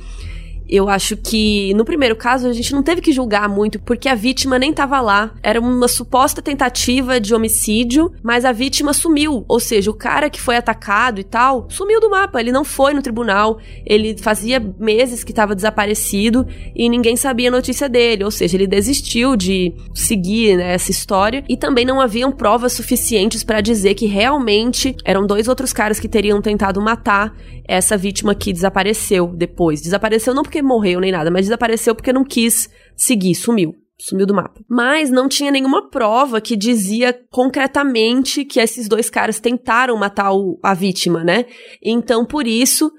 eu 0.69 0.89
acho 0.89 1.15
que 1.15 1.73
no 1.73 1.85
primeiro 1.85 2.15
caso 2.15 2.47
a 2.47 2.53
gente 2.53 2.73
não 2.73 2.83
teve 2.83 3.01
que 3.01 3.11
julgar 3.11 3.47
muito 3.47 3.79
porque 3.79 4.09
a 4.09 4.15
vítima 4.15 4.59
nem 4.59 4.71
estava 4.71 4.99
lá. 4.99 5.33
Era 5.41 5.59
uma 5.59 5.87
suposta 5.87 6.41
tentativa 6.41 7.19
de 7.19 7.33
homicídio, 7.33 8.11
mas 8.21 8.45
a 8.45 8.51
vítima 8.51 8.93
sumiu. 8.93 9.45
Ou 9.47 9.59
seja, 9.59 9.89
o 9.89 9.93
cara 9.93 10.29
que 10.29 10.41
foi 10.41 10.57
atacado 10.57 11.19
e 11.19 11.23
tal 11.23 11.67
sumiu 11.69 11.99
do 11.99 12.09
mapa. 12.09 12.39
Ele 12.39 12.51
não 12.51 12.63
foi 12.63 12.93
no 12.93 13.01
tribunal. 13.01 13.59
Ele 13.85 14.17
fazia 14.17 14.59
meses 14.79 15.23
que 15.23 15.31
estava 15.31 15.55
desaparecido 15.55 16.45
e 16.75 16.89
ninguém 16.89 17.15
sabia 17.15 17.49
a 17.49 17.51
notícia 17.51 17.87
dele. 17.87 18.23
Ou 18.23 18.31
seja, 18.31 18.57
ele 18.57 18.67
desistiu 18.67 19.35
de 19.35 19.73
seguir 19.93 20.57
né, 20.57 20.73
essa 20.73 20.91
história 20.91 21.43
e 21.47 21.55
também 21.55 21.85
não 21.85 22.01
haviam 22.01 22.31
provas 22.31 22.73
suficientes 22.73 23.43
para 23.43 23.61
dizer 23.61 23.93
que 23.93 24.05
realmente 24.05 24.95
eram 25.05 25.25
dois 25.25 25.47
outros 25.47 25.71
caras 25.71 25.99
que 25.99 26.07
teriam 26.07 26.41
tentado 26.41 26.81
matar 26.81 27.33
essa 27.67 27.97
vítima 27.97 28.33
que 28.33 28.53
desapareceu 28.53 29.27
depois. 29.27 29.81
Desapareceu 29.81 30.33
não 30.33 30.43
porque 30.43 30.61
morreu 30.61 30.99
nem 30.99 31.11
nada, 31.11 31.29
mas 31.29 31.45
desapareceu 31.45 31.93
porque 31.93 32.13
não 32.13 32.23
quis 32.23 32.69
seguir, 32.95 33.35
sumiu. 33.35 33.75
Sumiu 33.99 34.27
do 34.27 34.33
mapa. 34.33 34.61
Mas 34.69 35.09
não 35.09 35.27
tinha 35.27 35.51
nenhuma 35.51 35.89
prova 35.89 36.39
que 36.39 36.55
dizia 36.55 37.19
concretamente 37.31 38.45
que 38.45 38.59
esses 38.59 38.87
dois 38.87 39.09
caras 39.09 39.39
tentaram 39.39 39.97
matar 39.97 40.31
o, 40.33 40.59
a 40.61 40.75
vítima, 40.75 41.23
né? 41.23 41.45
Então, 41.83 42.23
por 42.23 42.45
isso, 42.45 42.91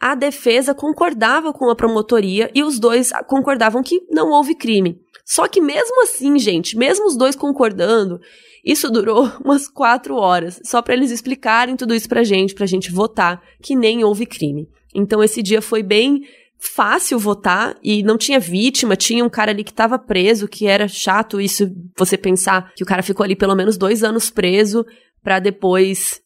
a 0.00 0.14
defesa 0.14 0.72
concordava 0.72 1.52
com 1.52 1.68
a 1.68 1.74
promotoria 1.74 2.50
e 2.54 2.62
os 2.62 2.78
dois 2.78 3.10
concordavam 3.26 3.82
que 3.82 4.00
não 4.10 4.30
houve 4.30 4.54
crime. 4.54 5.00
Só 5.24 5.48
que 5.48 5.60
mesmo 5.60 6.02
assim, 6.02 6.38
gente, 6.38 6.76
mesmo 6.76 7.06
os 7.06 7.16
dois 7.16 7.34
concordando 7.34 8.20
isso 8.64 8.90
durou 8.90 9.30
umas 9.44 9.68
quatro 9.68 10.16
horas, 10.16 10.60
só 10.64 10.80
para 10.80 10.94
eles 10.94 11.10
explicarem 11.10 11.76
tudo 11.76 11.94
isso 11.94 12.08
pra 12.08 12.24
gente, 12.24 12.54
pra 12.54 12.66
gente 12.66 12.90
votar 12.90 13.42
que 13.62 13.76
nem 13.76 14.02
houve 14.02 14.24
crime. 14.24 14.68
Então 14.94 15.22
esse 15.22 15.42
dia 15.42 15.60
foi 15.60 15.82
bem 15.82 16.22
fácil 16.58 17.18
votar 17.18 17.76
e 17.82 18.02
não 18.02 18.16
tinha 18.16 18.40
vítima, 18.40 18.96
tinha 18.96 19.24
um 19.24 19.28
cara 19.28 19.50
ali 19.50 19.62
que 19.62 19.70
estava 19.70 19.98
preso, 19.98 20.48
que 20.48 20.66
era 20.66 20.88
chato 20.88 21.40
isso, 21.40 21.70
você 21.98 22.16
pensar 22.16 22.72
que 22.74 22.82
o 22.82 22.86
cara 22.86 23.02
ficou 23.02 23.22
ali 23.22 23.36
pelo 23.36 23.54
menos 23.54 23.76
dois 23.76 24.02
anos 24.02 24.30
preso 24.30 24.86
para 25.22 25.40
depois 25.40 26.22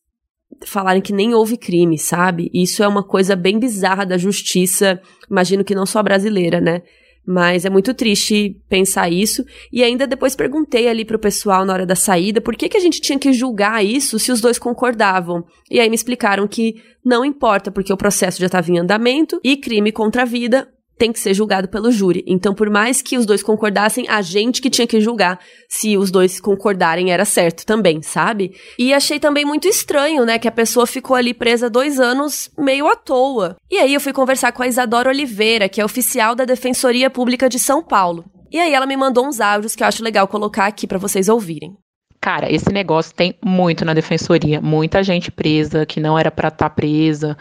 falarem 0.64 1.02
que 1.02 1.12
nem 1.12 1.34
houve 1.34 1.56
crime, 1.56 1.98
sabe? 1.98 2.50
Isso 2.54 2.82
é 2.82 2.88
uma 2.88 3.02
coisa 3.02 3.34
bem 3.34 3.58
bizarra 3.58 4.04
da 4.04 4.16
justiça, 4.16 5.00
imagino 5.28 5.64
que 5.64 5.74
não 5.74 5.86
só 5.86 6.02
brasileira, 6.02 6.60
né? 6.60 6.82
Mas 7.30 7.66
é 7.66 7.70
muito 7.70 7.92
triste 7.92 8.58
pensar 8.70 9.12
isso. 9.12 9.44
E 9.70 9.84
ainda 9.84 10.06
depois 10.06 10.34
perguntei 10.34 10.88
ali 10.88 11.04
pro 11.04 11.18
pessoal 11.18 11.62
na 11.62 11.74
hora 11.74 11.84
da 11.84 11.94
saída 11.94 12.40
por 12.40 12.56
que, 12.56 12.70
que 12.70 12.76
a 12.78 12.80
gente 12.80 13.02
tinha 13.02 13.18
que 13.18 13.34
julgar 13.34 13.84
isso 13.84 14.18
se 14.18 14.32
os 14.32 14.40
dois 14.40 14.58
concordavam. 14.58 15.44
E 15.70 15.78
aí 15.78 15.90
me 15.90 15.94
explicaram 15.94 16.48
que 16.48 16.82
não 17.04 17.22
importa, 17.22 17.70
porque 17.70 17.92
o 17.92 17.98
processo 17.98 18.40
já 18.40 18.46
estava 18.46 18.70
em 18.70 18.78
andamento 18.78 19.38
e 19.44 19.58
crime 19.58 19.92
contra 19.92 20.22
a 20.22 20.24
vida 20.24 20.66
tem 20.98 21.12
que 21.12 21.20
ser 21.20 21.32
julgado 21.32 21.68
pelo 21.68 21.90
júri. 21.90 22.24
Então, 22.26 22.52
por 22.52 22.68
mais 22.68 23.00
que 23.00 23.16
os 23.16 23.24
dois 23.24 23.42
concordassem, 23.42 24.06
a 24.08 24.20
gente 24.20 24.60
que 24.60 24.68
tinha 24.68 24.86
que 24.86 25.00
julgar 25.00 25.38
se 25.68 25.96
os 25.96 26.10
dois 26.10 26.40
concordarem 26.40 27.12
era 27.12 27.24
certo 27.24 27.64
também, 27.64 28.02
sabe? 28.02 28.54
E 28.78 28.92
achei 28.92 29.20
também 29.20 29.44
muito 29.44 29.68
estranho, 29.68 30.24
né, 30.24 30.38
que 30.38 30.48
a 30.48 30.52
pessoa 30.52 30.86
ficou 30.86 31.16
ali 31.16 31.32
presa 31.32 31.70
dois 31.70 32.00
anos 32.00 32.50
meio 32.58 32.88
à 32.88 32.96
toa. 32.96 33.56
E 33.70 33.78
aí 33.78 33.94
eu 33.94 34.00
fui 34.00 34.12
conversar 34.12 34.52
com 34.52 34.62
a 34.62 34.68
Isadora 34.68 35.08
Oliveira, 35.08 35.68
que 35.68 35.80
é 35.80 35.84
oficial 35.84 36.34
da 36.34 36.44
Defensoria 36.44 37.08
Pública 37.08 37.48
de 37.48 37.58
São 37.58 37.82
Paulo. 37.82 38.24
E 38.50 38.58
aí 38.58 38.72
ela 38.72 38.86
me 38.86 38.96
mandou 38.96 39.26
uns 39.26 39.40
áudios 39.40 39.76
que 39.76 39.82
eu 39.82 39.86
acho 39.86 40.02
legal 40.02 40.26
colocar 40.26 40.66
aqui 40.66 40.86
para 40.86 40.98
vocês 40.98 41.28
ouvirem. 41.28 41.76
Cara, 42.20 42.52
esse 42.52 42.72
negócio 42.72 43.14
tem 43.14 43.34
muito 43.44 43.84
na 43.84 43.94
defensoria, 43.94 44.60
muita 44.60 45.04
gente 45.04 45.30
presa 45.30 45.86
que 45.86 46.00
não 46.00 46.18
era 46.18 46.30
para 46.30 46.48
estar 46.48 46.68
tá 46.68 46.74
presa 46.74 47.36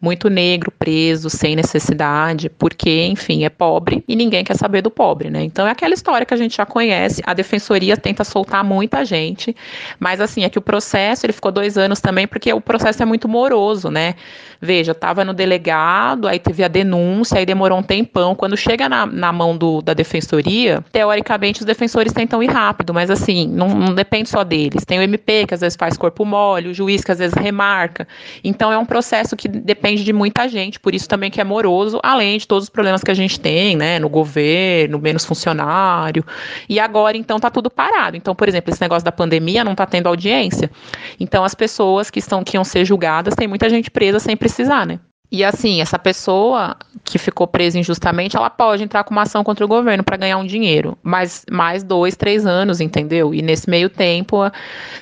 muito 0.00 0.28
negro 0.28 0.70
preso 0.70 1.30
sem 1.30 1.56
necessidade, 1.56 2.50
porque, 2.50 3.06
enfim, 3.06 3.44
é 3.44 3.48
pobre 3.48 4.04
e 4.06 4.14
ninguém 4.14 4.44
quer 4.44 4.56
saber 4.56 4.82
do 4.82 4.90
pobre, 4.90 5.30
né? 5.30 5.42
Então 5.42 5.66
é 5.66 5.70
aquela 5.70 5.94
história 5.94 6.26
que 6.26 6.34
a 6.34 6.36
gente 6.36 6.56
já 6.56 6.66
conhece. 6.66 7.22
A 7.24 7.32
defensoria 7.32 7.96
tenta 7.96 8.22
soltar 8.22 8.62
muita 8.62 9.04
gente, 9.04 9.56
mas 9.98 10.20
assim 10.20 10.44
é 10.44 10.50
que 10.50 10.58
o 10.58 10.62
processo 10.62 11.24
ele 11.24 11.32
ficou 11.32 11.50
dois 11.50 11.78
anos 11.78 12.00
também 12.00 12.26
porque 12.26 12.52
o 12.52 12.60
processo 12.60 13.02
é 13.02 13.06
muito 13.06 13.28
moroso, 13.28 13.90
né? 13.90 14.14
Veja, 14.60 14.92
estava 14.92 15.24
no 15.24 15.34
delegado, 15.34 16.26
aí 16.26 16.38
teve 16.38 16.64
a 16.64 16.68
denúncia, 16.68 17.38
aí 17.38 17.44
demorou 17.44 17.78
um 17.78 17.82
tempão. 17.82 18.34
Quando 18.34 18.56
chega 18.56 18.88
na, 18.88 19.04
na 19.04 19.32
mão 19.32 19.56
do, 19.56 19.82
da 19.82 19.92
defensoria, 19.92 20.82
teoricamente 20.90 21.60
os 21.60 21.66
defensores 21.66 22.12
tentam 22.12 22.42
ir 22.42 22.50
rápido, 22.50 22.94
mas 22.94 23.10
assim, 23.10 23.46
não, 23.46 23.68
não 23.68 23.94
depende 23.94 24.30
só 24.30 24.42
deles. 24.42 24.84
Tem 24.84 24.98
o 24.98 25.02
MP 25.02 25.46
que 25.46 25.54
às 25.54 25.60
vezes 25.60 25.76
faz 25.76 25.98
corpo 25.98 26.24
mole, 26.24 26.68
o 26.68 26.74
juiz 26.74 27.04
que 27.04 27.12
às 27.12 27.18
vezes 27.18 27.34
remarca. 27.34 28.08
Então 28.42 28.72
é 28.72 28.78
um 28.78 28.86
processo 28.86 29.36
que 29.36 29.48
depende 29.48 29.93
de 30.02 30.12
muita 30.12 30.48
gente, 30.48 30.80
por 30.80 30.94
isso 30.94 31.08
também 31.08 31.30
que 31.30 31.40
é 31.40 31.44
moroso, 31.44 32.00
além 32.02 32.38
de 32.38 32.48
todos 32.48 32.64
os 32.64 32.70
problemas 32.70 33.02
que 33.02 33.10
a 33.10 33.14
gente 33.14 33.38
tem, 33.38 33.76
né, 33.76 33.98
no 33.98 34.08
governo, 34.08 34.98
menos 34.98 35.24
funcionário. 35.24 36.24
E 36.68 36.80
agora, 36.80 37.16
então, 37.16 37.38
tá 37.38 37.50
tudo 37.50 37.70
parado. 37.70 38.16
Então, 38.16 38.34
por 38.34 38.48
exemplo, 38.48 38.72
esse 38.72 38.80
negócio 38.80 39.04
da 39.04 39.12
pandemia 39.12 39.62
não 39.62 39.74
tá 39.74 39.86
tendo 39.86 40.08
audiência. 40.08 40.70
Então, 41.20 41.44
as 41.44 41.54
pessoas 41.54 42.10
que 42.10 42.18
estão 42.18 42.42
que 42.42 42.56
iam 42.56 42.64
ser 42.64 42.84
julgadas, 42.84 43.34
tem 43.34 43.46
muita 43.46 43.68
gente 43.68 43.90
presa 43.90 44.18
sem 44.18 44.36
precisar, 44.36 44.86
né? 44.86 44.98
E 45.34 45.42
assim, 45.42 45.80
essa 45.80 45.98
pessoa 45.98 46.76
que 47.02 47.18
ficou 47.18 47.44
presa 47.44 47.76
injustamente, 47.76 48.36
ela 48.36 48.48
pode 48.48 48.84
entrar 48.84 49.02
com 49.02 49.10
uma 49.10 49.22
ação 49.22 49.42
contra 49.42 49.64
o 49.64 49.68
governo 49.68 50.04
para 50.04 50.16
ganhar 50.16 50.38
um 50.38 50.46
dinheiro, 50.46 50.96
mas 51.02 51.44
mais 51.50 51.82
dois, 51.82 52.14
três 52.14 52.46
anos, 52.46 52.80
entendeu? 52.80 53.34
E 53.34 53.42
nesse 53.42 53.68
meio 53.68 53.90
tempo 53.90 54.48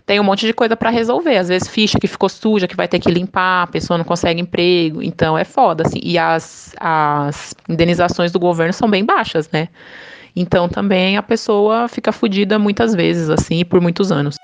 tem 0.06 0.18
um 0.18 0.24
monte 0.24 0.46
de 0.46 0.54
coisa 0.54 0.74
para 0.74 0.88
resolver. 0.88 1.36
Às 1.36 1.48
vezes 1.48 1.68
ficha 1.68 1.98
que 1.98 2.06
ficou 2.08 2.30
suja, 2.30 2.66
que 2.66 2.74
vai 2.74 2.88
ter 2.88 2.98
que 2.98 3.10
limpar, 3.10 3.64
a 3.64 3.66
pessoa 3.66 3.98
não 3.98 4.06
consegue 4.06 4.40
emprego, 4.40 5.02
então 5.02 5.36
é 5.36 5.44
foda, 5.44 5.84
assim. 5.86 6.00
E 6.02 6.16
as, 6.16 6.74
as 6.80 7.54
indenizações 7.68 8.32
do 8.32 8.40
governo 8.40 8.72
são 8.72 8.88
bem 8.88 9.04
baixas, 9.04 9.50
né? 9.50 9.68
Então 10.34 10.66
também 10.66 11.18
a 11.18 11.22
pessoa 11.22 11.88
fica 11.88 12.10
fodida 12.10 12.58
muitas 12.58 12.94
vezes, 12.94 13.28
assim, 13.28 13.66
por 13.66 13.82
muitos 13.82 14.10
anos. 14.10 14.36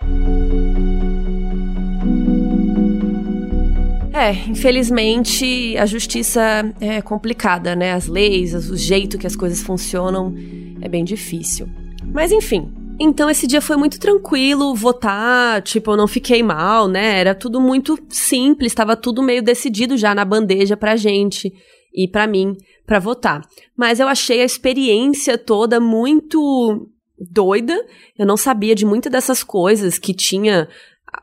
É, 4.18 4.33
infelizmente 4.48 5.76
a 5.78 5.87
justiça 5.87 6.42
é 6.81 7.00
complicada, 7.00 7.76
né? 7.76 7.92
As 7.92 8.09
leis, 8.09 8.52
o 8.52 8.76
jeito 8.76 9.16
que 9.16 9.28
as 9.28 9.37
coisas 9.37 9.62
funcionam 9.62 10.35
é 10.81 10.88
bem 10.88 11.04
difícil. 11.04 11.68
Mas 12.12 12.33
enfim, 12.33 12.68
então 12.98 13.31
esse 13.31 13.46
dia 13.46 13.61
foi 13.61 13.76
muito 13.76 14.00
tranquilo, 14.00 14.74
votar, 14.74 15.62
tipo, 15.62 15.92
eu 15.92 15.96
não 15.96 16.09
fiquei 16.09 16.42
mal, 16.42 16.88
né? 16.88 17.20
Era 17.20 17.33
tudo 17.33 17.61
muito 17.61 17.96
simples, 18.09 18.72
estava 18.72 18.96
tudo 18.96 19.22
meio 19.22 19.40
decidido 19.40 19.96
já 19.96 20.12
na 20.16 20.24
bandeja 20.24 20.76
pra 20.76 20.96
gente 20.96 21.52
e 21.94 22.09
pra 22.09 22.26
mim 22.26 22.57
para 22.85 22.98
votar. 22.98 23.42
Mas 23.76 24.00
eu 24.00 24.09
achei 24.09 24.40
a 24.40 24.44
experiência 24.44 25.38
toda 25.38 25.78
muito 25.78 26.90
doida. 27.31 27.87
Eu 28.18 28.26
não 28.26 28.37
sabia 28.37 28.74
de 28.74 28.85
muitas 28.85 29.12
dessas 29.12 29.44
coisas 29.44 29.96
que 29.96 30.12
tinha 30.12 30.68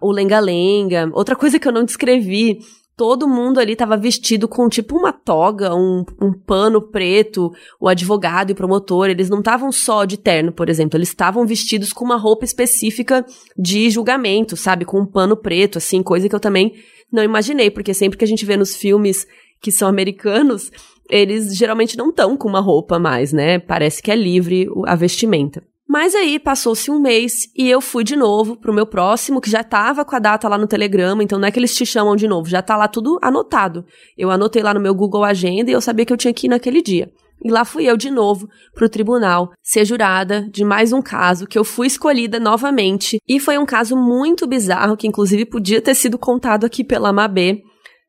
o 0.02 0.14
lenga-lenga. 0.14 1.10
Outra 1.14 1.36
coisa 1.36 1.60
que 1.60 1.68
eu 1.68 1.74
não 1.74 1.84
descrevi 1.84 2.60
todo 2.98 3.28
mundo 3.28 3.60
ali 3.60 3.76
tava 3.76 3.98
vestido 3.98 4.48
com 4.48 4.70
tipo 4.70 4.98
uma 4.98 5.12
toga, 5.12 5.76
um, 5.76 6.06
um 6.22 6.32
pano 6.32 6.82
preto, 6.82 7.52
o 7.80 7.90
advogado 7.90 8.50
e 8.50 8.54
o 8.54 8.56
promotor, 8.56 9.10
eles 9.10 9.30
não 9.30 9.40
estavam 9.40 9.72
só 9.72 10.06
de 10.06 10.18
terno, 10.18 10.52
por 10.52 10.70
exemplo, 10.70 10.98
eles 10.98 11.10
estavam 11.10 11.46
vestidos 11.46 11.92
com 11.92 12.06
uma 12.06 12.18
roupa 12.18 12.46
específica 12.46 13.26
de 13.58 13.90
julgamento, 13.90 14.56
sabe, 14.56 14.86
com 14.86 15.02
um 15.02 15.06
pano 15.06 15.36
preto, 15.36 15.78
assim, 15.78 16.02
coisa 16.02 16.30
que 16.30 16.36
eu 16.36 16.40
também 16.40 16.74
não 17.12 17.24
imaginei, 17.24 17.70
porque 17.70 17.94
sempre 17.94 18.18
que 18.18 18.26
a 18.26 18.28
gente 18.28 18.46
vê 18.46 18.56
nos 18.56 18.76
filmes 18.76 19.28
que 19.62 19.72
são 19.72 19.88
americanos, 19.88 20.72
eles 21.10 21.56
geralmente 21.56 21.98
não 21.98 22.10
estão 22.10 22.38
com 22.38 22.48
uma 22.48 22.60
roupa 22.60 22.98
mais, 22.98 23.32
né? 23.32 23.60
Parece 23.60 24.02
que 24.02 24.12
é 24.12 24.16
livre 24.16 24.68
a 24.86 24.96
vestimenta. 24.96 25.64
Mas 25.96 26.14
aí 26.14 26.38
passou-se 26.40 26.92
um 26.92 27.00
mês 27.00 27.50
e 27.56 27.70
eu 27.70 27.80
fui 27.80 28.04
de 28.04 28.18
novo 28.18 28.58
pro 28.58 28.74
meu 28.74 28.86
próximo, 28.86 29.40
que 29.40 29.50
já 29.50 29.64
tava 29.64 30.04
com 30.04 30.14
a 30.14 30.20
data 30.20 30.46
lá 30.50 30.58
no 30.58 30.68
Telegrama, 30.68 31.24
então 31.24 31.40
não 31.40 31.48
é 31.48 31.52
que 31.52 31.58
eles 31.58 31.74
te 31.74 31.86
chamam 31.86 32.18
de 32.18 32.28
novo, 32.28 32.50
já 32.50 32.62
tá 32.62 32.76
lá 32.76 32.86
tudo 32.86 33.18
anotado. 33.22 33.86
Eu 34.18 34.30
anotei 34.30 34.62
lá 34.62 34.74
no 34.74 34.80
meu 34.82 34.94
Google 34.94 35.24
Agenda 35.24 35.72
e 35.72 35.74
eu 35.74 35.80
sabia 35.80 36.06
que 36.06 36.12
eu 36.12 36.18
tinha 36.18 36.34
que 36.34 36.48
ir 36.48 36.50
naquele 36.50 36.82
dia. 36.82 37.10
E 37.42 37.50
lá 37.50 37.64
fui 37.64 37.86
eu 37.86 37.96
de 37.96 38.12
novo 38.12 38.46
pro 38.74 38.90
tribunal 38.90 39.54
ser 39.64 39.86
jurada 39.86 40.46
de 40.52 40.66
mais 40.66 40.92
um 40.92 41.02
caso 41.02 41.48
que 41.48 41.58
eu 41.58 41.64
fui 41.64 41.88
escolhida 41.88 42.42
novamente. 42.42 43.18
E 43.26 43.40
foi 43.40 43.58
um 43.58 43.66
caso 43.66 43.96
muito 43.96 44.46
bizarro 44.46 44.98
que 44.98 45.08
inclusive 45.08 45.46
podia 45.46 45.80
ter 45.80 45.96
sido 45.96 46.18
contado 46.18 46.66
aqui 46.66 46.84
pela 46.84 47.14
Mabê, 47.14 47.62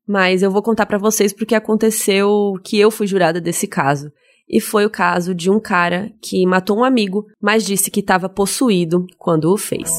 mas 0.09 0.43
eu 0.43 0.51
vou 0.51 0.61
contar 0.61 0.87
para 0.87 0.99
vocês 0.99 1.33
porque 1.33 1.55
aconteceu 1.55 2.55
que 2.65 2.81
eu 2.81 2.91
fui 2.91 3.07
jurada 3.07 3.41
desse 3.41 3.69
caso. 3.69 4.11
E 4.49 4.61
foi 4.61 4.85
o 4.87 4.91
caso 4.91 5.35
de 5.35 5.51
um 5.51 5.59
cara 5.59 6.13
que 6.21 6.47
matou 6.47 6.79
um 6.79 6.85
amigo, 6.85 7.27
mas 7.41 7.65
disse 7.65 7.91
que 7.91 8.01
estava 8.01 8.29
possuído 8.29 9.07
quando 9.19 9.53
o 9.53 9.57
fez. 9.57 9.91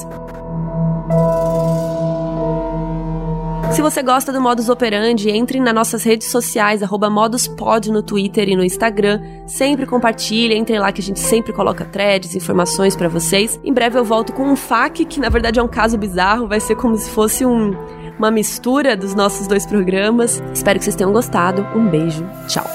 Se 3.71 3.81
você 3.81 4.01
gosta 4.01 4.31
do 4.31 4.41
Modus 4.41 4.69
Operandi, 4.69 5.29
entre 5.29 5.59
nas 5.59 5.73
nossas 5.73 6.03
redes 6.03 6.29
sociais, 6.29 6.81
moduspod 7.11 7.91
no 7.91 8.01
Twitter 8.01 8.49
e 8.49 8.55
no 8.55 8.63
Instagram. 8.63 9.21
Sempre 9.45 9.85
compartilhe, 9.85 10.55
entre 10.55 10.79
lá 10.79 10.91
que 10.91 11.01
a 11.01 11.03
gente 11.03 11.19
sempre 11.19 11.53
coloca 11.53 11.85
threads, 11.85 12.35
informações 12.35 12.95
para 12.95 13.07
vocês. 13.07 13.59
Em 13.63 13.71
breve 13.71 13.99
eu 13.99 14.03
volto 14.03 14.33
com 14.33 14.43
um 14.43 14.55
FAQ, 14.55 15.05
que 15.05 15.19
na 15.19 15.29
verdade 15.29 15.59
é 15.59 15.63
um 15.63 15.67
caso 15.67 15.97
bizarro, 15.97 16.47
vai 16.47 16.59
ser 16.59 16.75
como 16.75 16.97
se 16.97 17.09
fosse 17.11 17.45
um, 17.45 17.75
uma 18.17 18.31
mistura 18.31 18.97
dos 18.97 19.13
nossos 19.13 19.45
dois 19.47 19.65
programas. 19.65 20.41
Espero 20.53 20.79
que 20.79 20.85
vocês 20.85 20.95
tenham 20.95 21.13
gostado. 21.13 21.61
Um 21.75 21.87
beijo, 21.87 22.25
tchau. 22.47 22.65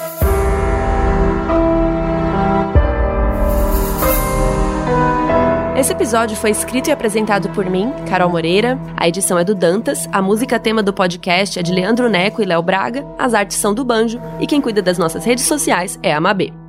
Esse 5.83 5.93
episódio 5.93 6.37
foi 6.37 6.51
escrito 6.51 6.87
e 6.87 6.93
apresentado 6.93 7.49
por 7.49 7.69
mim, 7.69 7.93
Carol 8.09 8.31
Moreira. 8.31 8.79
A 8.97 9.09
edição 9.09 9.37
é 9.37 9.43
do 9.43 9.53
Dantas, 9.53 10.09
a 10.13 10.23
música 10.23 10.57
tema 10.57 10.81
do 10.81 10.93
podcast 10.93 11.59
é 11.59 11.63
de 11.63 11.73
Leandro 11.73 12.09
Neco 12.09 12.41
e 12.41 12.45
Léo 12.45 12.63
Braga, 12.63 13.05
as 13.19 13.35
artes 13.35 13.57
são 13.57 13.75
do 13.75 13.85
Banjo 13.85 14.21
e 14.39 14.47
quem 14.47 14.61
cuida 14.61 14.81
das 14.81 14.97
nossas 14.97 15.25
redes 15.25 15.45
sociais 15.45 15.99
é 16.01 16.15
a 16.15 16.21
Mabê. 16.21 16.62